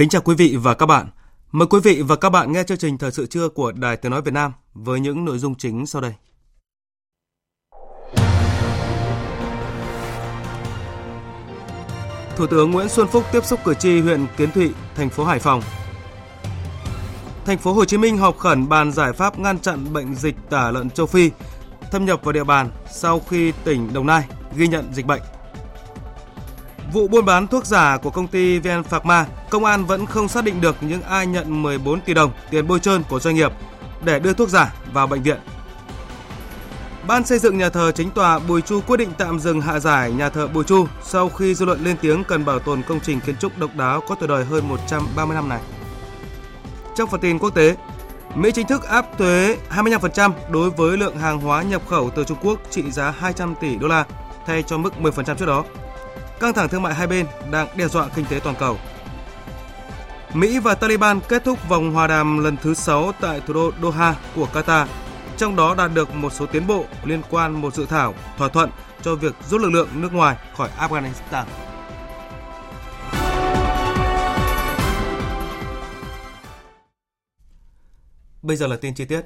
[0.00, 1.06] Kính chào quý vị và các bạn.
[1.52, 4.12] Mời quý vị và các bạn nghe chương trình Thời sự trưa của Đài Tiếng
[4.12, 6.14] Nói Việt Nam với những nội dung chính sau đây.
[12.36, 15.38] Thủ tướng Nguyễn Xuân Phúc tiếp xúc cử tri huyện Kiến Thụy, thành phố Hải
[15.38, 15.62] Phòng.
[17.44, 20.70] Thành phố Hồ Chí Minh họp khẩn bàn giải pháp ngăn chặn bệnh dịch tả
[20.70, 21.30] lợn châu Phi
[21.90, 24.24] thâm nhập vào địa bàn sau khi tỉnh Đồng Nai
[24.56, 25.22] ghi nhận dịch bệnh.
[26.92, 30.44] Vụ buôn bán thuốc giả của công ty VN Pharma, công an vẫn không xác
[30.44, 33.52] định được những ai nhận 14 tỷ đồng tiền bôi trơn của doanh nghiệp
[34.04, 35.38] để đưa thuốc giả vào bệnh viện.
[37.06, 40.12] Ban xây dựng nhà thờ chính tòa Bùi Chu quyết định tạm dừng hạ giải
[40.12, 43.20] nhà thờ Bùi Chu sau khi dư luận lên tiếng cần bảo tồn công trình
[43.20, 45.60] kiến trúc độc đáo có tuổi đời hơn 130 năm này.
[46.96, 47.76] Trong phần tin quốc tế,
[48.34, 52.38] Mỹ chính thức áp thuế 25% đối với lượng hàng hóa nhập khẩu từ Trung
[52.42, 54.04] Quốc trị giá 200 tỷ đô la
[54.46, 55.64] thay cho mức 10% trước đó.
[56.40, 58.78] Căng thẳng thương mại hai bên đang đe dọa kinh tế toàn cầu.
[60.34, 64.16] Mỹ và Taliban kết thúc vòng hòa đàm lần thứ 6 tại thủ đô Doha
[64.34, 64.86] của Qatar,
[65.36, 68.70] trong đó đạt được một số tiến bộ liên quan một dự thảo thỏa thuận
[69.02, 71.44] cho việc rút lực lượng nước ngoài khỏi Afghanistan.
[78.42, 79.22] Bây giờ là tin chi tiết.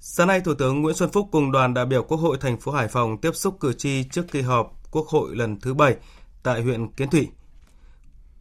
[0.00, 2.72] Sáng nay, Thủ tướng Nguyễn Xuân Phúc cùng đoàn đại biểu Quốc hội thành phố
[2.72, 5.96] Hải Phòng tiếp xúc cử tri trước kỳ họp Quốc hội lần thứ 7
[6.42, 7.28] tại huyện Kiến Thụy.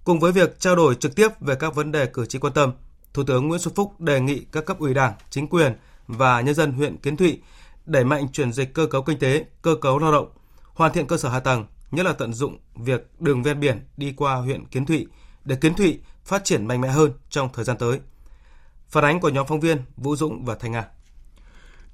[0.03, 2.71] Cùng với việc trao đổi trực tiếp về các vấn đề cử tri quan tâm,
[3.13, 5.73] Thủ tướng Nguyễn Xuân Phúc đề nghị các cấp ủy Đảng, chính quyền
[6.07, 7.41] và nhân dân huyện Kiến Thụy
[7.85, 10.29] đẩy mạnh chuyển dịch cơ cấu kinh tế, cơ cấu lao động,
[10.73, 14.13] hoàn thiện cơ sở hạ tầng, nhất là tận dụng việc đường ven biển đi
[14.17, 15.07] qua huyện Kiến Thụy
[15.45, 17.99] để Kiến Thụy phát triển mạnh mẽ hơn trong thời gian tới.
[18.89, 20.85] Phản ánh của nhóm phóng viên Vũ Dũng và thành Nga.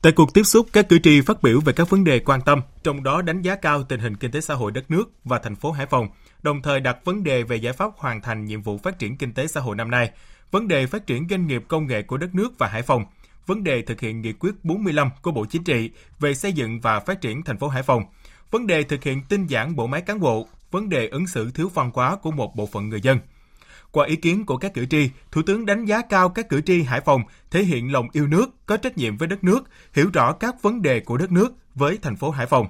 [0.03, 2.61] Tại cuộc tiếp xúc, các cử tri phát biểu về các vấn đề quan tâm,
[2.83, 5.55] trong đó đánh giá cao tình hình kinh tế xã hội đất nước và thành
[5.55, 6.07] phố Hải Phòng,
[6.41, 9.33] đồng thời đặt vấn đề về giải pháp hoàn thành nhiệm vụ phát triển kinh
[9.33, 10.11] tế xã hội năm nay,
[10.51, 13.05] vấn đề phát triển doanh nghiệp công nghệ của đất nước và Hải Phòng,
[13.47, 16.99] vấn đề thực hiện nghị quyết 45 của Bộ Chính trị về xây dựng và
[16.99, 18.03] phát triển thành phố Hải Phòng,
[18.51, 21.69] vấn đề thực hiện tinh giản bộ máy cán bộ, vấn đề ứng xử thiếu
[21.73, 23.19] văn hóa của một bộ phận người dân–
[23.93, 26.81] qua ý kiến của các cử tri, Thủ tướng đánh giá cao các cử tri
[26.81, 27.21] Hải Phòng
[27.51, 30.81] thể hiện lòng yêu nước, có trách nhiệm với đất nước, hiểu rõ các vấn
[30.81, 32.67] đề của đất nước với thành phố Hải Phòng.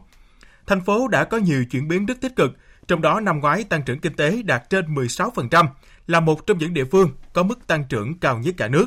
[0.68, 2.52] Thành phố đã có nhiều chuyển biến rất tích cực,
[2.88, 5.68] trong đó năm ngoái tăng trưởng kinh tế đạt trên 16%,
[6.08, 8.86] là một trong những địa phương có mức tăng trưởng cao nhất cả nước.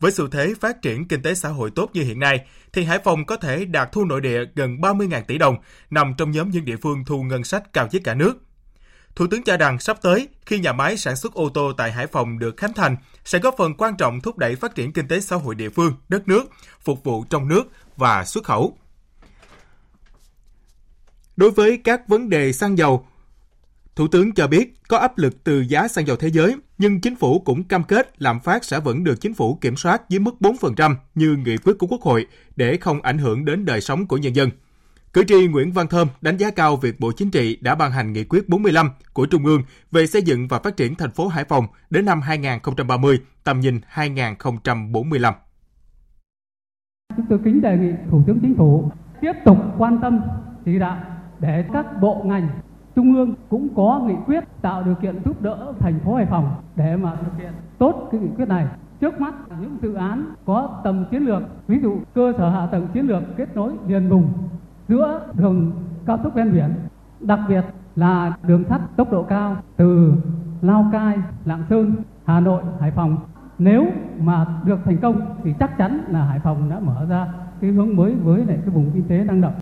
[0.00, 2.98] Với xu thế phát triển kinh tế xã hội tốt như hiện nay, thì Hải
[2.98, 5.56] Phòng có thể đạt thu nội địa gần 30.000 tỷ đồng,
[5.90, 8.47] nằm trong nhóm những địa phương thu ngân sách cao nhất cả nước.
[9.18, 12.06] Thủ tướng cho rằng sắp tới, khi nhà máy sản xuất ô tô tại Hải
[12.06, 15.20] Phòng được khánh thành, sẽ góp phần quan trọng thúc đẩy phát triển kinh tế
[15.20, 16.44] xã hội địa phương, đất nước,
[16.80, 17.62] phục vụ trong nước
[17.96, 18.78] và xuất khẩu.
[21.36, 23.06] Đối với các vấn đề xăng dầu,
[23.96, 27.16] Thủ tướng cho biết có áp lực từ giá xăng dầu thế giới, nhưng chính
[27.16, 30.34] phủ cũng cam kết lạm phát sẽ vẫn được chính phủ kiểm soát dưới mức
[30.40, 32.26] 4% như nghị quyết của Quốc hội
[32.56, 34.50] để không ảnh hưởng đến đời sống của nhân dân.
[35.12, 38.12] Cử tri Nguyễn Văn Thơm đánh giá cao việc Bộ Chính trị đã ban hành
[38.12, 41.44] nghị quyết 45 của Trung ương về xây dựng và phát triển thành phố Hải
[41.44, 45.34] Phòng đến năm 2030, tầm nhìn 2045.
[47.16, 50.20] Chúng tôi kính đề nghị Thủ tướng Chính phủ tiếp tục quan tâm
[50.64, 50.98] chỉ đạo
[51.40, 52.48] để các bộ ngành
[52.96, 56.62] Trung ương cũng có nghị quyết tạo điều kiện giúp đỡ thành phố Hải Phòng
[56.76, 58.66] để mà thực hiện tốt cái nghị quyết này.
[59.00, 62.88] Trước mắt những dự án có tầm chiến lược, ví dụ cơ sở hạ tầng
[62.94, 64.32] chiến lược kết nối liền vùng
[64.88, 65.72] giữa đường
[66.06, 66.74] cao tốc ven biển,
[67.20, 67.64] đặc biệt
[67.96, 70.12] là đường sắt tốc độ cao từ
[70.62, 73.16] Lào Cai, Lạng Sơn, Hà Nội, Hải Phòng.
[73.58, 73.86] Nếu
[74.18, 77.96] mà được thành công thì chắc chắn là Hải Phòng đã mở ra cái hướng
[77.96, 79.54] mới với lại cái vùng kinh tế năng động.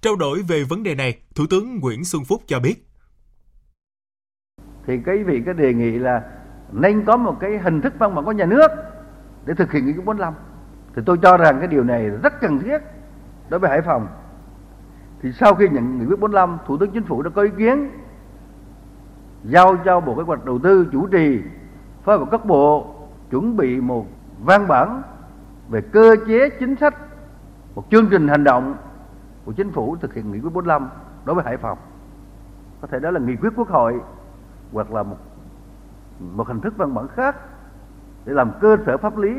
[0.00, 2.74] Trao đổi về vấn đề này, Thủ tướng Nguyễn Xuân Phúc cho biết.
[4.86, 6.22] Thì cái vị cái đề nghị là
[6.72, 8.68] nên có một cái hình thức văn bản của nhà nước
[9.46, 10.34] để thực hiện quyết 45.
[10.96, 12.78] Thì tôi cho rằng cái điều này rất cần thiết
[13.50, 14.06] đối với Hải Phòng
[15.22, 17.90] thì sau khi nhận nghị quyết 45, Thủ tướng Chính phủ đã có ý kiến
[19.44, 21.42] giao cho Bộ Kế hoạch Đầu tư chủ trì
[22.04, 22.94] phối hợp các bộ
[23.30, 24.06] chuẩn bị một
[24.44, 25.02] văn bản
[25.68, 26.94] về cơ chế chính sách,
[27.74, 28.74] một chương trình hành động
[29.44, 30.88] của chính phủ thực hiện nghị quyết 45
[31.24, 31.78] đối với Hải Phòng.
[32.80, 34.00] Có thể đó là nghị quyết quốc hội
[34.72, 35.16] hoặc là một
[36.20, 37.36] một hình thức văn bản khác
[38.24, 39.34] để làm cơ sở pháp lý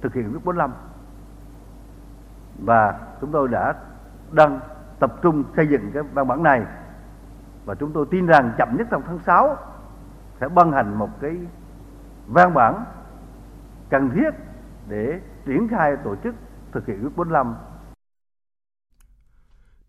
[0.00, 0.72] thực hiện nghị quyết 45.
[2.58, 3.74] Và chúng tôi đã
[4.32, 4.60] đang
[5.00, 6.62] tập trung xây dựng cái văn bản này
[7.64, 9.56] và chúng tôi tin rằng chậm nhất trong tháng 6
[10.40, 11.36] sẽ ban hành một cái
[12.26, 12.84] văn bản
[13.90, 14.30] cần thiết
[14.88, 16.34] để triển khai tổ chức
[16.72, 17.54] thực hiện quyết 45.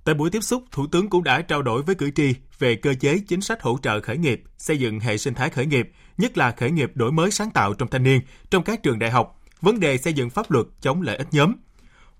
[0.04, 2.94] Tại buổi tiếp xúc, Thủ tướng cũng đã trao đổi với cử tri về cơ
[3.00, 6.38] chế chính sách hỗ trợ khởi nghiệp, xây dựng hệ sinh thái khởi nghiệp, nhất
[6.38, 9.42] là khởi nghiệp đổi mới sáng tạo trong thanh niên, trong các trường đại học,
[9.62, 11.54] vấn đề xây dựng pháp luật chống lợi ích nhóm.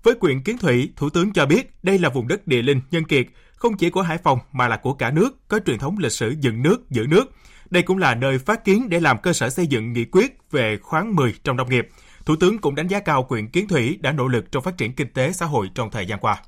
[0.02, 3.04] Với quyền kiến thủy, Thủ tướng cho biết đây là vùng đất địa linh nhân
[3.04, 6.12] kiệt, không chỉ của Hải Phòng mà là của cả nước, có truyền thống lịch
[6.12, 7.24] sử dựng nước, giữ nước.
[7.70, 10.78] Đây cũng là nơi phát kiến để làm cơ sở xây dựng nghị quyết về
[10.82, 11.88] khoáng 10 trong nông nghiệp.
[12.24, 14.92] Thủ tướng cũng đánh giá cao quyện Kiến Thủy đã nỗ lực trong phát triển
[14.92, 16.42] kinh tế xã hội trong thời gian qua.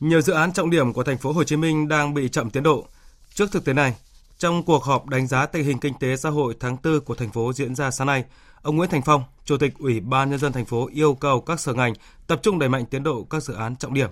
[0.00, 2.62] Nhiều dự án trọng điểm của thành phố Hồ Chí Minh đang bị chậm tiến
[2.62, 2.88] độ.
[3.34, 3.94] Trước thực tế này,
[4.38, 7.30] trong cuộc họp đánh giá tình hình kinh tế xã hội tháng 4 của thành
[7.30, 8.24] phố diễn ra sáng nay,
[8.62, 11.60] ông Nguyễn Thành Phong, Chủ tịch Ủy ban nhân dân thành phố yêu cầu các
[11.60, 11.94] sở ngành
[12.26, 14.10] tập trung đẩy mạnh tiến độ các dự án trọng điểm.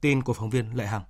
[0.00, 1.02] Tin của phóng viên Lệ Hằng.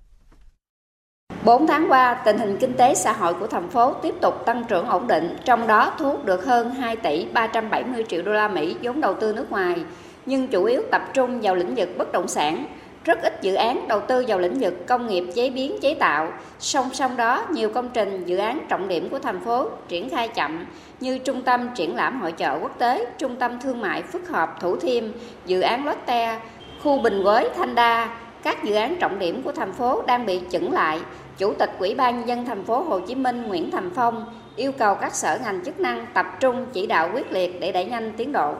[1.44, 4.64] 4 tháng qua, tình hình kinh tế xã hội của thành phố tiếp tục tăng
[4.64, 8.48] trưởng ổn định, trong đó thu hút được hơn 2 tỷ 370 triệu đô la
[8.48, 9.84] Mỹ vốn đầu tư nước ngoài,
[10.26, 12.66] nhưng chủ yếu tập trung vào lĩnh vực bất động sản.
[13.06, 16.32] Rất ít dự án đầu tư vào lĩnh vực công nghiệp chế biến chế tạo.
[16.58, 20.28] Song song đó, nhiều công trình dự án trọng điểm của thành phố triển khai
[20.28, 20.66] chậm
[21.00, 24.60] như trung tâm triển lãm hội chợ quốc tế, trung tâm thương mại phức hợp
[24.60, 25.04] Thủ Thiêm,
[25.46, 26.40] dự án Lotte,
[26.82, 28.08] khu Bình Quới, Thanh Đa,
[28.42, 31.00] các dự án trọng điểm của thành phố đang bị chững lại
[31.38, 34.24] Chủ tịch Ủy ban nhân dân thành phố Hồ Chí Minh Nguyễn Thành Phong
[34.56, 37.84] yêu cầu các sở ngành chức năng tập trung chỉ đạo quyết liệt để đẩy
[37.84, 38.54] nhanh tiến độ.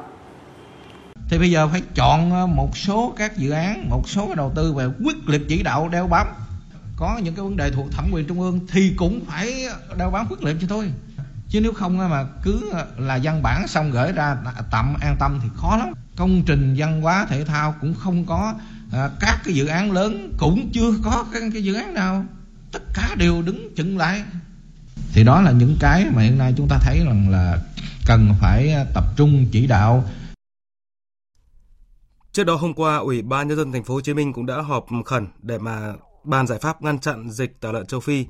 [1.29, 4.73] Thì bây giờ phải chọn ờ, một số các dự án, một số đầu tư
[4.73, 6.27] về quyết liệt chỉ đạo đeo bám.
[6.97, 9.65] Có những cái vấn đề thuộc thẩm quyền trung ương thì cũng phải
[9.97, 10.93] đeo bám quyết liệt cho thôi.
[11.49, 14.37] Chứ nếu không mà cứ ờ, là văn bản xong gửi ra
[14.71, 15.89] tạm an tâm thì khó lắm.
[16.17, 18.55] Công trình văn hóa thể thao cũng không có,
[18.93, 22.25] à, các cái dự án lớn cũng chưa có cái, cái dự án nào
[22.73, 24.23] tất cả đều đứng chừng lại
[25.13, 27.59] thì đó là những cái mà hiện nay chúng ta thấy rằng là
[28.07, 30.05] cần phải tập trung chỉ đạo
[32.37, 34.61] Trước đó hôm qua, Ủy ban nhân dân thành phố Hồ Chí Minh cũng đã
[34.61, 35.95] họp khẩn để mà
[36.25, 38.27] bàn giải pháp ngăn chặn dịch tả lợn châu Phi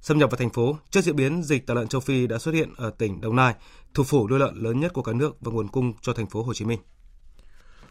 [0.00, 0.76] xâm nhập vào thành phố.
[0.90, 3.54] Trước diễn biến dịch tả lợn châu Phi đã xuất hiện ở tỉnh Đồng Nai,
[3.94, 6.42] thủ phủ nuôi lợn lớn nhất của cả nước và nguồn cung cho thành phố
[6.42, 6.78] Hồ Chí Minh.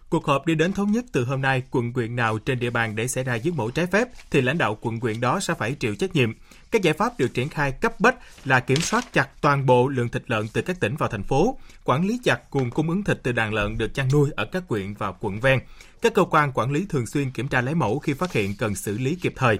[0.09, 2.95] Cuộc họp đi đến thống nhất từ hôm nay, quận quyện nào trên địa bàn
[2.95, 5.73] để xảy ra giết mổ trái phép thì lãnh đạo quận quyện đó sẽ phải
[5.73, 6.33] chịu trách nhiệm.
[6.71, 8.15] Các giải pháp được triển khai cấp bách
[8.45, 11.57] là kiểm soát chặt toàn bộ lượng thịt lợn từ các tỉnh vào thành phố,
[11.83, 14.67] quản lý chặt nguồn cung ứng thịt từ đàn lợn được chăn nuôi ở các
[14.67, 15.59] quyện và quận ven.
[16.01, 18.75] Các cơ quan quản lý thường xuyên kiểm tra lấy mẫu khi phát hiện cần
[18.75, 19.59] xử lý kịp thời.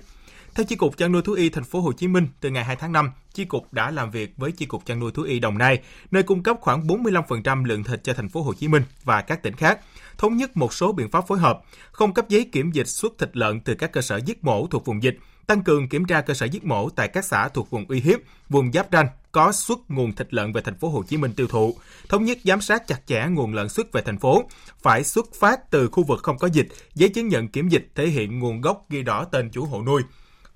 [0.60, 2.76] Theo Chi cục chăn nuôi thú y thành phố Hồ Chí Minh, từ ngày 2
[2.76, 5.58] tháng 5, Chi cục đã làm việc với Chi cục chăn nuôi thú y Đồng
[5.58, 5.80] Nai,
[6.12, 9.44] nơi cung cấp khoảng 45% lượng thịt cho thành phố Hồ Chí Minh và các
[9.44, 9.80] tỉnh khác,
[10.18, 11.62] thống nhất một số biện pháp phối hợp,
[11.92, 14.86] không cấp giấy kiểm dịch xuất thịt lợn từ các cơ sở giết mổ thuộc
[14.86, 15.18] vùng dịch,
[15.48, 18.20] tăng cường kiểm tra cơ sở giết mổ tại các xã thuộc vùng uy hiếp,
[18.50, 21.48] vùng giáp ranh có xuất nguồn thịt lợn về thành phố Hồ Chí Minh tiêu
[21.48, 21.76] thụ,
[22.10, 24.44] thống nhất giám sát chặt chẽ nguồn lợn xuất về thành phố,
[24.82, 28.08] phải xuất phát từ khu vực không có dịch, giấy chứng nhận kiểm dịch thể
[28.08, 30.02] hiện nguồn gốc ghi rõ tên chủ hộ nuôi.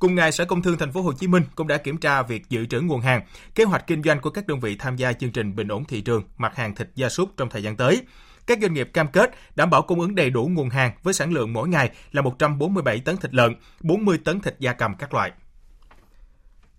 [0.04, 2.50] Cùng ngày, Sở Công Thương Thành phố Hồ Chí Minh cũng đã kiểm tra việc
[2.50, 3.22] dự trữ nguồn hàng,
[3.56, 6.02] kế hoạch kinh doanh của các đơn vị tham gia chương trình bình ổn thị
[6.02, 8.02] trường mặt hàng thịt gia súc trong thời gian tới.
[8.48, 11.34] Các doanh nghiệp cam kết đảm bảo cung ứng đầy đủ nguồn hàng với sản
[11.34, 15.32] lượng mỗi ngày là 147 tấn thịt lợn, 40 tấn thịt gia cầm các loại.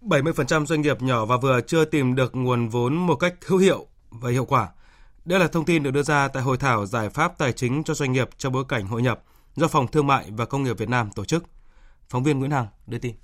[0.01, 3.87] 70% doanh nghiệp nhỏ và vừa chưa tìm được nguồn vốn một cách hữu hiệu
[4.11, 4.69] và hiệu quả.
[5.25, 7.95] Đây là thông tin được đưa ra tại hội thảo giải pháp tài chính cho
[7.95, 9.23] doanh nghiệp trong bối cảnh hội nhập
[9.57, 11.54] do Phòng Thương mại và Công nghiệp Việt Nam tổ chức.
[12.09, 13.15] Phóng viên Nguyễn Hằng đưa tin.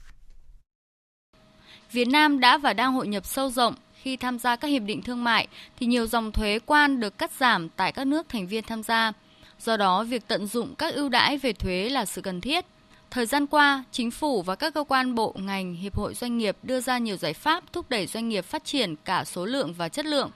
[1.92, 5.02] Việt Nam đã và đang hội nhập sâu rộng khi tham gia các hiệp định
[5.02, 5.48] thương mại
[5.80, 9.12] thì nhiều dòng thuế quan được cắt giảm tại các nước thành viên tham gia.
[9.60, 12.64] Do đó, việc tận dụng các ưu đãi về thuế là sự cần thiết.
[13.10, 16.56] Thời gian qua, chính phủ và các cơ quan bộ ngành, hiệp hội doanh nghiệp
[16.62, 19.88] đưa ra nhiều giải pháp thúc đẩy doanh nghiệp phát triển cả số lượng và
[19.88, 20.30] chất lượng,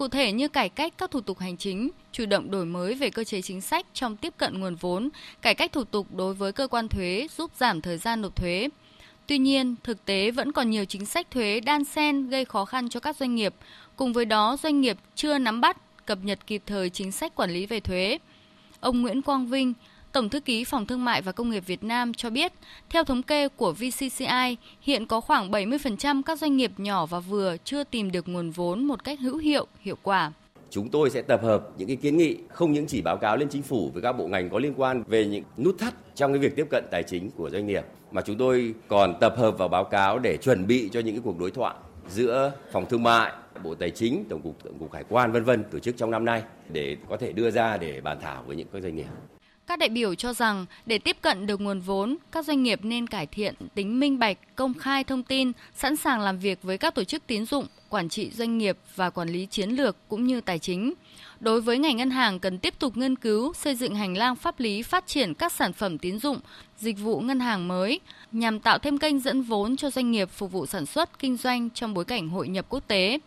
[0.00, 3.10] cụ thể như cải cách các thủ tục hành chính, chủ động đổi mới về
[3.10, 5.08] cơ chế chính sách trong tiếp cận nguồn vốn,
[5.42, 8.68] cải cách thủ tục đối với cơ quan thuế giúp giảm thời gian nộp thuế.
[9.26, 12.88] Tuy nhiên, thực tế vẫn còn nhiều chính sách thuế đan xen gây khó khăn
[12.88, 13.54] cho các doanh nghiệp.
[13.96, 17.50] Cùng với đó, doanh nghiệp chưa nắm bắt, cập nhật kịp thời chính sách quản
[17.50, 18.18] lý về thuế.
[18.80, 19.72] Ông Nguyễn Quang Vinh,
[20.12, 22.52] Tổng thư ký Phòng Thương mại và Công nghiệp Việt Nam cho biết,
[22.88, 27.56] theo thống kê của VCCI, hiện có khoảng 70% các doanh nghiệp nhỏ và vừa
[27.64, 30.32] chưa tìm được nguồn vốn một cách hữu hiệu, hiệu quả.
[30.70, 33.48] Chúng tôi sẽ tập hợp những cái kiến nghị không những chỉ báo cáo lên
[33.48, 36.38] chính phủ với các bộ ngành có liên quan về những nút thắt trong cái
[36.38, 39.68] việc tiếp cận tài chính của doanh nghiệp mà chúng tôi còn tập hợp vào
[39.68, 41.74] báo cáo để chuẩn bị cho những cái cuộc đối thoại
[42.08, 45.64] giữa phòng thương mại, Bộ Tài chính, Tổng cục Tổng cục Hải quan vân vân
[45.64, 48.68] tổ chức trong năm nay để có thể đưa ra để bàn thảo với những
[48.72, 49.06] các doanh nghiệp.
[49.70, 53.06] Các đại biểu cho rằng để tiếp cận được nguồn vốn, các doanh nghiệp nên
[53.06, 56.94] cải thiện tính minh bạch, công khai thông tin, sẵn sàng làm việc với các
[56.94, 60.40] tổ chức tín dụng, quản trị doanh nghiệp và quản lý chiến lược cũng như
[60.40, 60.92] tài chính.
[61.40, 64.60] Đối với ngành ngân hàng cần tiếp tục nghiên cứu, xây dựng hành lang pháp
[64.60, 66.40] lý phát triển các sản phẩm tín dụng,
[66.78, 68.00] dịch vụ ngân hàng mới
[68.32, 71.70] nhằm tạo thêm kênh dẫn vốn cho doanh nghiệp phục vụ sản xuất, kinh doanh
[71.70, 73.18] trong bối cảnh hội nhập quốc tế.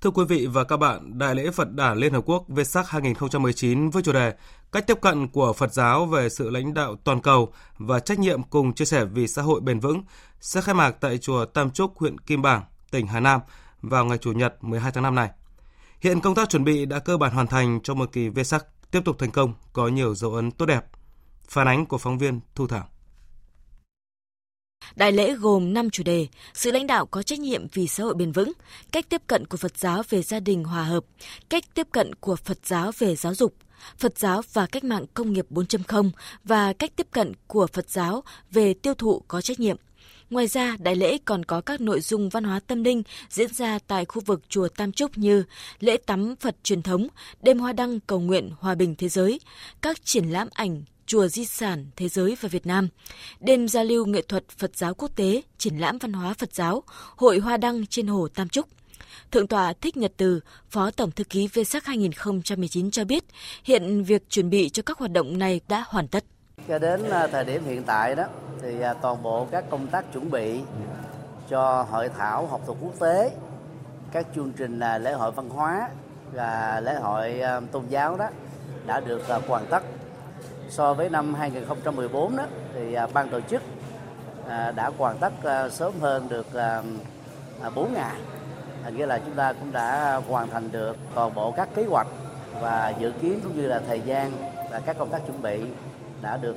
[0.00, 3.90] Thưa quý vị và các bạn, Đại lễ Phật đản Liên Hợp Quốc Vesak 2019
[3.90, 4.34] với chủ đề
[4.72, 8.42] Cách tiếp cận của Phật giáo về sự lãnh đạo toàn cầu và trách nhiệm
[8.42, 10.02] cùng chia sẻ vì xã hội bền vững
[10.40, 13.40] sẽ khai mạc tại chùa Tam Trúc, huyện Kim Bảng, tỉnh Hà Nam
[13.82, 15.30] vào ngày Chủ nhật 12 tháng 5 này.
[16.00, 19.00] Hiện công tác chuẩn bị đã cơ bản hoàn thành cho một kỳ Vesak tiếp
[19.04, 20.86] tục thành công, có nhiều dấu ấn tốt đẹp.
[21.48, 22.88] Phản ánh của phóng viên Thu Thảo.
[24.96, 28.14] Đại lễ gồm 5 chủ đề, sự lãnh đạo có trách nhiệm vì xã hội
[28.14, 28.52] bền vững,
[28.92, 31.04] cách tiếp cận của Phật giáo về gia đình hòa hợp,
[31.48, 33.54] cách tiếp cận của Phật giáo về giáo dục,
[33.98, 36.10] Phật giáo và cách mạng công nghiệp 4.0
[36.44, 39.76] và cách tiếp cận của Phật giáo về tiêu thụ có trách nhiệm.
[40.30, 43.78] Ngoài ra, đại lễ còn có các nội dung văn hóa tâm linh diễn ra
[43.86, 45.44] tại khu vực chùa Tam Trúc như
[45.80, 47.08] lễ tắm Phật truyền thống,
[47.42, 49.40] đêm hoa đăng cầu nguyện hòa bình thế giới,
[49.80, 52.88] các triển lãm ảnh Chùa Di sản Thế giới và Việt Nam,
[53.40, 56.82] đêm giao lưu nghệ thuật Phật giáo quốc tế, triển lãm văn hóa Phật giáo,
[57.16, 58.66] hội hoa đăng trên hồ Tam Trúc.
[59.30, 60.40] Thượng tọa Thích Nhật Từ,
[60.70, 63.24] Phó Tổng Thư ký VSAC 2019 cho biết,
[63.64, 66.24] hiện việc chuẩn bị cho các hoạt động này đã hoàn tất.
[66.68, 68.24] Cho đến à, thời điểm hiện tại đó,
[68.62, 70.60] thì à, toàn bộ các công tác chuẩn bị
[71.48, 73.30] cho hội thảo học thuật quốc tế,
[74.12, 75.88] các chương trình à, lễ hội văn hóa
[76.32, 77.40] và lễ hội
[77.72, 78.28] tôn giáo đó
[78.86, 79.82] đã được hoàn tất
[80.70, 83.62] so với năm 2014 đó thì à, ban tổ chức
[84.48, 86.46] à, đã hoàn tất à, sớm hơn được
[87.74, 88.16] 4 ngày
[88.96, 92.06] nghĩa là chúng ta cũng đã hoàn thành được toàn bộ các kế hoạch
[92.60, 94.32] và dự kiến cũng như là thời gian
[94.70, 95.60] và các công tác chuẩn bị
[96.22, 96.56] đã được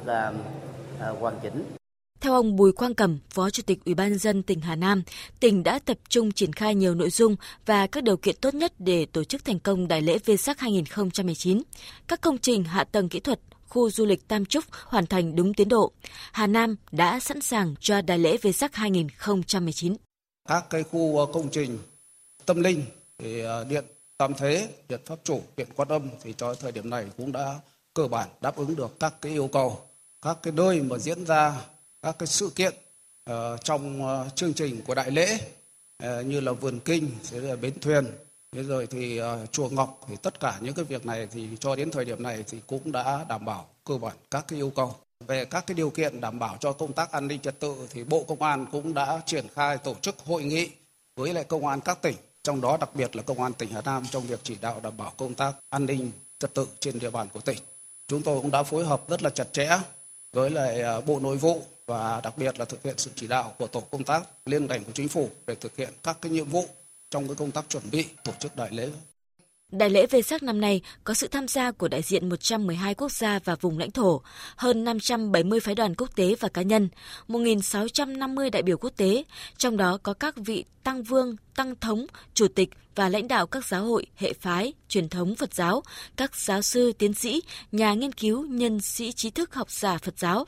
[1.19, 1.63] hoàn chỉnh.
[2.21, 5.03] Theo ông Bùi Quang Cẩm, Phó Chủ tịch Ủy ban nhân dân tỉnh Hà Nam,
[5.39, 8.73] tỉnh đã tập trung triển khai nhiều nội dung và các điều kiện tốt nhất
[8.79, 11.61] để tổ chức thành công Đại lễ Vesak 2019.
[12.07, 13.39] Các công trình hạ tầng kỹ thuật
[13.73, 15.91] khu du lịch Tam Trúc hoàn thành đúng tiến độ.
[16.31, 19.95] Hà Nam đã sẵn sàng cho đại lễ về sắc 2019.
[20.47, 21.77] Các cái khu ờ, công trình
[22.45, 22.83] tâm linh
[23.17, 23.85] thì ờ, điện
[24.17, 27.59] Tam Thế, điện Pháp Chủ, điện Quan Âm thì cho thời điểm này cũng đã
[27.93, 29.79] cơ bản đáp ứng được các cái yêu cầu,
[30.21, 31.55] các cái nơi mà diễn ra
[32.01, 32.73] các cái sự kiện
[33.29, 35.37] uh, trong uh, chương trình của đại lễ
[36.03, 38.05] uh, như là vườn kinh, là bến thuyền,
[38.53, 41.75] Thế rồi thì uh, chùa Ngọc thì tất cả những cái việc này thì cho
[41.75, 44.95] đến thời điểm này thì cũng đã đảm bảo cơ bản các cái yêu cầu.
[45.27, 48.03] Về các cái điều kiện đảm bảo cho công tác an ninh trật tự thì
[48.03, 50.69] Bộ Công an cũng đã triển khai tổ chức hội nghị
[51.15, 53.81] với lại công an các tỉnh, trong đó đặc biệt là công an tỉnh Hà
[53.81, 57.09] Nam trong việc chỉ đạo đảm bảo công tác an ninh trật tự trên địa
[57.09, 57.57] bàn của tỉnh.
[58.07, 59.79] Chúng tôi cũng đã phối hợp rất là chặt chẽ
[60.33, 63.53] với lại ờ, Bộ Nội vụ và đặc biệt là thực hiện sự chỉ đạo
[63.57, 66.49] của tổ công tác liên ngành của chính phủ để thực hiện các cái nhiệm
[66.49, 66.67] vụ
[67.13, 68.89] trong cái công tác chuẩn bị tổ chức đại lễ.
[69.71, 73.11] Đại lễ về sắc năm nay có sự tham gia của đại diện 112 quốc
[73.11, 74.21] gia và vùng lãnh thổ,
[74.55, 76.89] hơn 570 phái đoàn quốc tế và cá nhân,
[77.27, 79.23] 1.650 đại biểu quốc tế,
[79.57, 83.65] trong đó có các vị tăng vương, tăng thống, chủ tịch và lãnh đạo các
[83.65, 85.83] giáo hội, hệ phái, truyền thống Phật giáo,
[86.15, 87.41] các giáo sư, tiến sĩ,
[87.71, 90.45] nhà nghiên cứu, nhân sĩ trí thức học giả Phật giáo.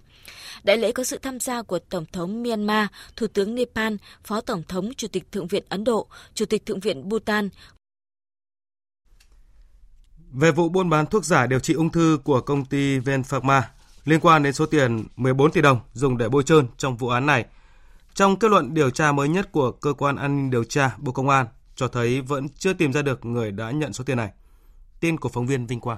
[0.63, 4.63] Đại lễ có sự tham gia của Tổng thống Myanmar, Thủ tướng Nepal, Phó Tổng
[4.67, 7.49] thống Chủ tịch Thượng viện Ấn Độ, Chủ tịch Thượng viện Bhutan.
[10.31, 13.69] Về vụ buôn bán thuốc giả điều trị ung thư của công ty Venpharma
[14.05, 17.25] liên quan đến số tiền 14 tỷ đồng dùng để bôi trơn trong vụ án
[17.25, 17.45] này,
[18.13, 21.11] trong kết luận điều tra mới nhất của Cơ quan An ninh Điều tra Bộ
[21.11, 24.31] Công an cho thấy vẫn chưa tìm ra được người đã nhận số tiền này.
[24.99, 25.97] Tin của phóng viên Vinh Quang.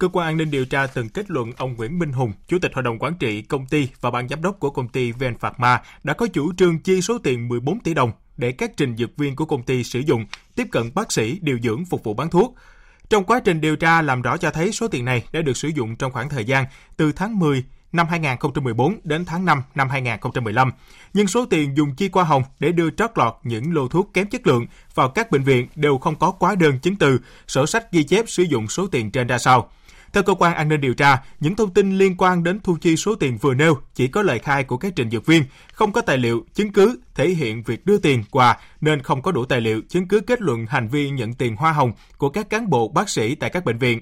[0.00, 2.74] Cơ quan an ninh điều tra từng kết luận ông Nguyễn Minh Hùng, Chủ tịch
[2.74, 6.14] Hội đồng Quản trị công ty và ban giám đốc của công ty Venpharma đã
[6.14, 9.44] có chủ trương chi số tiền 14 tỷ đồng để các trình dược viên của
[9.44, 12.54] công ty sử dụng tiếp cận bác sĩ điều dưỡng phục vụ bán thuốc.
[13.10, 15.68] Trong quá trình điều tra làm rõ cho thấy số tiền này đã được sử
[15.68, 16.64] dụng trong khoảng thời gian
[16.96, 20.72] từ tháng 10 năm 2014 đến tháng 5 năm 2015.
[21.14, 24.26] Nhưng số tiền dùng chi qua hồng để đưa trót lọt những lô thuốc kém
[24.26, 27.92] chất lượng vào các bệnh viện đều không có quá đơn chứng từ, sổ sách
[27.92, 29.70] ghi chép sử dụng số tiền trên ra sao.
[30.12, 32.96] Theo cơ quan an ninh điều tra, những thông tin liên quan đến thu chi
[32.96, 36.00] số tiền vừa nêu chỉ có lời khai của các trình dược viên, không có
[36.00, 39.60] tài liệu, chứng cứ thể hiện việc đưa tiền quà nên không có đủ tài
[39.60, 42.88] liệu, chứng cứ kết luận hành vi nhận tiền hoa hồng của các cán bộ
[42.88, 44.00] bác sĩ tại các bệnh viện.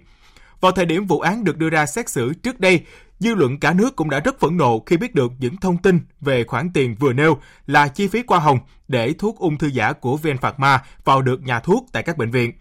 [0.60, 2.80] Vào thời điểm vụ án được đưa ra xét xử trước đây,
[3.18, 6.00] dư luận cả nước cũng đã rất phẫn nộ khi biết được những thông tin
[6.20, 9.92] về khoản tiền vừa nêu là chi phí qua hồng để thuốc ung thư giả
[9.92, 12.52] của VN Phạc Ma vào được nhà thuốc tại các bệnh viện.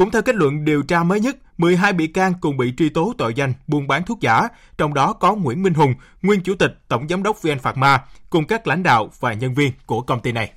[0.00, 3.14] Cũng theo kết luận điều tra mới nhất, 12 bị can cùng bị truy tố
[3.18, 6.78] tội danh buôn bán thuốc giả, trong đó có Nguyễn Minh Hùng, nguyên chủ tịch
[6.88, 10.20] tổng giám đốc VN Phạc Ma, cùng các lãnh đạo và nhân viên của công
[10.20, 10.52] ty này.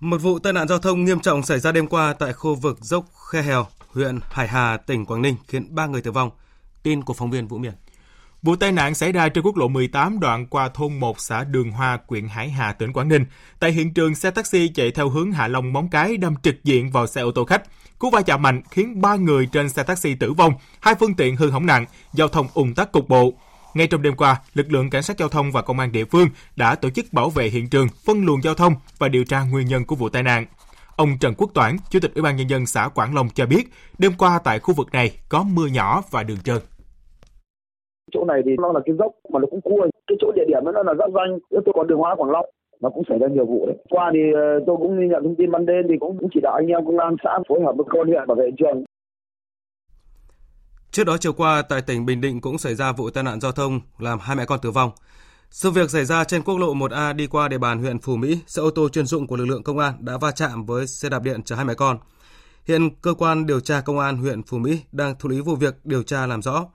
[0.00, 2.78] Một vụ tai nạn giao thông nghiêm trọng xảy ra đêm qua tại khu vực
[2.80, 6.30] dốc Khe Hèo, huyện Hải Hà, tỉnh Quảng Ninh khiến 3 người tử vong.
[6.82, 7.72] Tin của phóng viên Vũ Miền.
[8.42, 11.70] Vụ tai nạn xảy ra trên quốc lộ 18 đoạn qua thôn 1 xã Đường
[11.70, 13.24] Hoa, huyện Hải Hà, tỉnh Quảng Ninh.
[13.58, 16.90] Tại hiện trường, xe taxi chạy theo hướng Hạ Long Móng Cái đâm trực diện
[16.90, 17.62] vào xe ô tô khách.
[18.02, 21.36] Cú va chạm mạnh khiến 3 người trên xe taxi tử vong, hai phương tiện
[21.36, 23.32] hư hỏng nặng, giao thông ùn tắc cục bộ.
[23.74, 26.28] Ngay trong đêm qua, lực lượng cảnh sát giao thông và công an địa phương
[26.56, 29.66] đã tổ chức bảo vệ hiện trường, phân luồng giao thông và điều tra nguyên
[29.66, 30.46] nhân của vụ tai nạn.
[30.96, 33.64] Ông Trần Quốc Toản, Chủ tịch Ủy ban nhân dân xã Quảng Long cho biết,
[33.98, 36.58] đêm qua tại khu vực này có mưa nhỏ và đường trơn
[38.12, 40.64] chỗ này thì nó là cái dốc mà nó cũng cua cái chỗ địa điểm
[40.64, 42.46] nó là giáp danh tôi còn đường hóa quảng long
[42.82, 45.50] nó cũng xảy ra nhiều vụ đấy qua thì ờ, tôi cũng nhận thông tin
[45.50, 47.86] ban đêm thì cũng, cũng chỉ đạo anh em công an xã phối hợp với
[47.90, 48.84] công huyện bảo vệ trường
[50.90, 53.52] Trước đó chiều qua tại tỉnh Bình Định cũng xảy ra vụ tai nạn giao
[53.52, 54.90] thông làm hai mẹ con tử vong.
[55.50, 58.38] Sự việc xảy ra trên quốc lộ 1A đi qua địa bàn huyện Phú Mỹ,
[58.46, 61.08] xe ô tô chuyên dụng của lực lượng công an đã va chạm với xe
[61.08, 61.98] đạp điện chở hai mẹ con.
[62.64, 65.74] Hiện cơ quan điều tra công an huyện Phú Mỹ đang thụ lý vụ việc
[65.84, 66.66] điều tra làm rõ.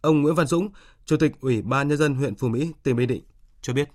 [0.00, 0.68] Ông Nguyễn Văn Dũng,
[1.04, 3.22] Chủ tịch Ủy ban nhân dân huyện Phú Mỹ, tỉnh Bình Định
[3.62, 3.88] cho biết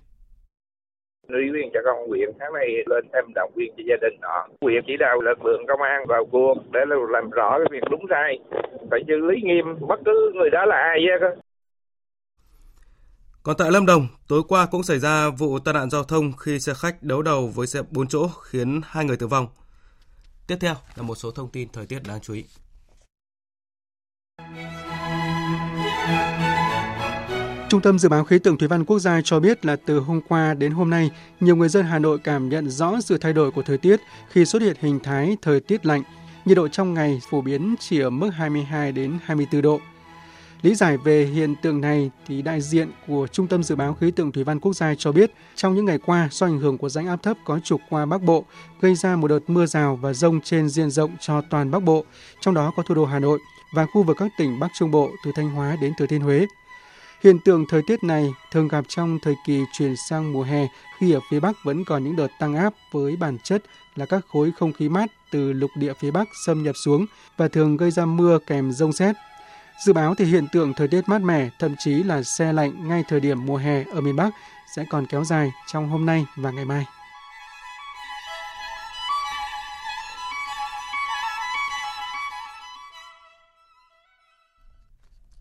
[1.32, 4.48] ủy viên cho công huyện tháng này lên thêm động viên cho gia đình họ
[4.60, 8.04] huyện chỉ đạo lực lượng công an vào cuộc để làm rõ cái việc đúng
[8.10, 8.38] sai
[8.90, 11.30] phải xử lý nghiêm bất cứ người đó là ai vậy
[13.42, 16.60] còn tại Lâm Đồng, tối qua cũng xảy ra vụ tai nạn giao thông khi
[16.60, 19.46] xe khách đấu đầu với xe 4 chỗ khiến hai người tử vong.
[20.46, 22.44] Tiếp theo là một số thông tin thời tiết đáng chú ý.
[27.70, 30.20] Trung tâm Dự báo Khí tượng Thủy văn Quốc gia cho biết là từ hôm
[30.28, 33.50] qua đến hôm nay, nhiều người dân Hà Nội cảm nhận rõ sự thay đổi
[33.50, 36.02] của thời tiết khi xuất hiện hình thái thời tiết lạnh.
[36.44, 39.80] Nhiệt độ trong ngày phổ biến chỉ ở mức 22 đến 24 độ.
[40.62, 44.10] Lý giải về hiện tượng này thì đại diện của Trung tâm Dự báo Khí
[44.10, 46.88] tượng Thủy văn Quốc gia cho biết trong những ngày qua do ảnh hưởng của
[46.88, 48.44] rãnh áp thấp có trục qua Bắc Bộ
[48.80, 52.04] gây ra một đợt mưa rào và rông trên diện rộng cho toàn Bắc Bộ,
[52.40, 53.38] trong đó có thủ đô Hà Nội
[53.74, 56.46] và khu vực các tỉnh Bắc Trung Bộ từ Thanh Hóa đến Thừa Thiên Huế.
[57.22, 60.66] Hiện tượng thời tiết này thường gặp trong thời kỳ chuyển sang mùa hè
[60.98, 63.62] khi ở phía Bắc vẫn còn những đợt tăng áp với bản chất
[63.96, 67.06] là các khối không khí mát từ lục địa phía Bắc xâm nhập xuống
[67.36, 69.16] và thường gây ra mưa kèm rông xét.
[69.86, 73.04] Dự báo thì hiện tượng thời tiết mát mẻ, thậm chí là xe lạnh ngay
[73.08, 74.30] thời điểm mùa hè ở miền Bắc
[74.76, 76.84] sẽ còn kéo dài trong hôm nay và ngày mai.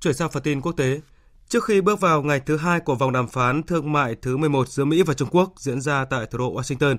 [0.01, 0.99] Chuyển sang phần tin quốc tế,
[1.49, 4.67] Trước khi bước vào ngày thứ hai của vòng đàm phán thương mại thứ 11
[4.69, 6.97] giữa Mỹ và Trung Quốc diễn ra tại thủ đô Washington,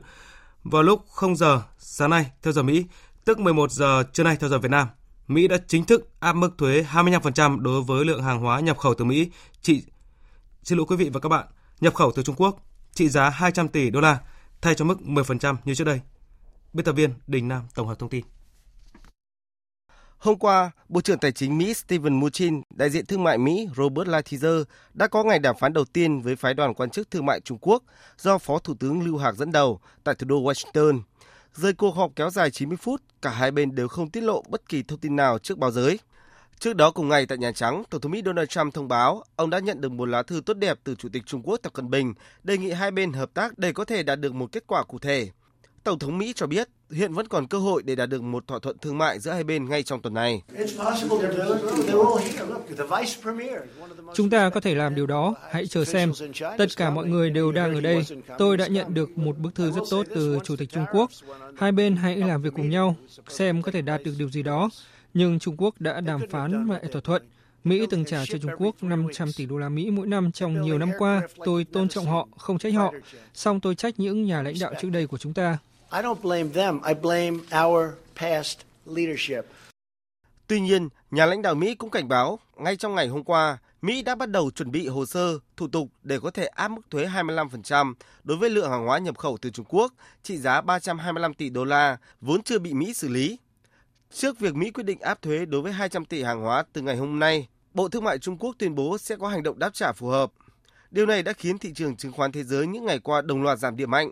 [0.65, 2.85] vào lúc 0 giờ sáng nay theo giờ Mỹ,
[3.25, 4.89] tức 11 giờ trưa nay theo giờ Việt Nam,
[5.29, 8.95] Mỹ đã chính thức áp mức thuế 25% đối với lượng hàng hóa nhập khẩu
[8.95, 9.31] từ Mỹ
[9.63, 9.83] trị
[10.63, 11.47] Xin lỗi quý vị và các bạn,
[11.81, 12.57] nhập khẩu từ Trung Quốc
[12.95, 14.19] trị giá 200 tỷ đô la
[14.61, 16.01] thay cho mức 10% như trước đây.
[16.73, 18.25] Biên tập viên Đình Nam tổng hợp thông tin.
[20.21, 24.09] Hôm qua, Bộ trưởng Tài chính Mỹ Steven Mnuchin, đại diện thương mại Mỹ Robert
[24.09, 27.41] Lighthizer đã có ngày đàm phán đầu tiên với phái đoàn quan chức thương mại
[27.41, 27.83] Trung Quốc
[28.19, 31.01] do Phó Thủ tướng Lưu Hạc dẫn đầu tại thủ đô Washington.
[31.55, 34.69] Rời cuộc họp kéo dài 90 phút, cả hai bên đều không tiết lộ bất
[34.69, 35.99] kỳ thông tin nào trước báo giới.
[36.59, 39.51] Trước đó cùng ngày tại Nhà Trắng, Tổng thống Mỹ Donald Trump thông báo ông
[39.51, 41.91] đã nhận được một lá thư tốt đẹp từ Chủ tịch Trung Quốc Tập Cận
[41.91, 44.85] Bình, đề nghị hai bên hợp tác để có thể đạt được một kết quả
[44.85, 45.31] cụ thể.
[45.85, 48.59] Tổng thống Mỹ cho biết hiện vẫn còn cơ hội để đạt được một thỏa
[48.59, 50.43] thuận thương mại giữa hai bên ngay trong tuần này.
[54.15, 56.13] Chúng ta có thể làm điều đó, hãy chờ xem.
[56.59, 58.05] Tất cả mọi người đều đang ở đây.
[58.39, 61.11] Tôi đã nhận được một bức thư rất tốt từ Chủ tịch Trung Quốc.
[61.57, 62.97] Hai bên hãy làm việc cùng nhau,
[63.29, 64.69] xem có thể đạt được điều gì đó.
[65.15, 67.23] Nhưng Trung Quốc đã đàm phán lại thỏa thuận.
[67.65, 70.79] Mỹ từng trả cho Trung Quốc 500 tỷ đô la Mỹ mỗi năm trong nhiều
[70.79, 71.23] năm qua.
[71.45, 72.95] Tôi tôn trọng họ, không trách họ.
[73.35, 75.59] Song tôi trách những nhà lãnh đạo trước đây của chúng ta.
[75.93, 76.81] I don't blame them.
[76.89, 79.45] I blame our past leadership.
[80.47, 84.03] Tuy nhiên, nhà lãnh đạo Mỹ cũng cảnh báo, ngay trong ngày hôm qua, Mỹ
[84.03, 87.07] đã bắt đầu chuẩn bị hồ sơ, thủ tục để có thể áp mức thuế
[87.07, 91.51] 25% đối với lượng hàng hóa nhập khẩu từ Trung Quốc trị giá 325 tỷ
[91.51, 93.39] đô la vốn chưa bị Mỹ xử lý.
[94.13, 96.97] Trước việc Mỹ quyết định áp thuế đối với 200 tỷ hàng hóa từ ngày
[96.97, 99.93] hôm nay, Bộ Thương mại Trung Quốc tuyên bố sẽ có hành động đáp trả
[99.93, 100.33] phù hợp.
[100.91, 103.59] Điều này đã khiến thị trường chứng khoán thế giới những ngày qua đồng loạt
[103.59, 104.11] giảm điểm mạnh.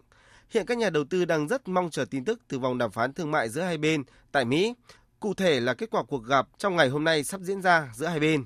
[0.50, 3.12] Hiện các nhà đầu tư đang rất mong chờ tin tức từ vòng đàm phán
[3.12, 4.74] thương mại giữa hai bên tại Mỹ,
[5.20, 8.06] cụ thể là kết quả cuộc gặp trong ngày hôm nay sắp diễn ra giữa
[8.06, 8.44] hai bên.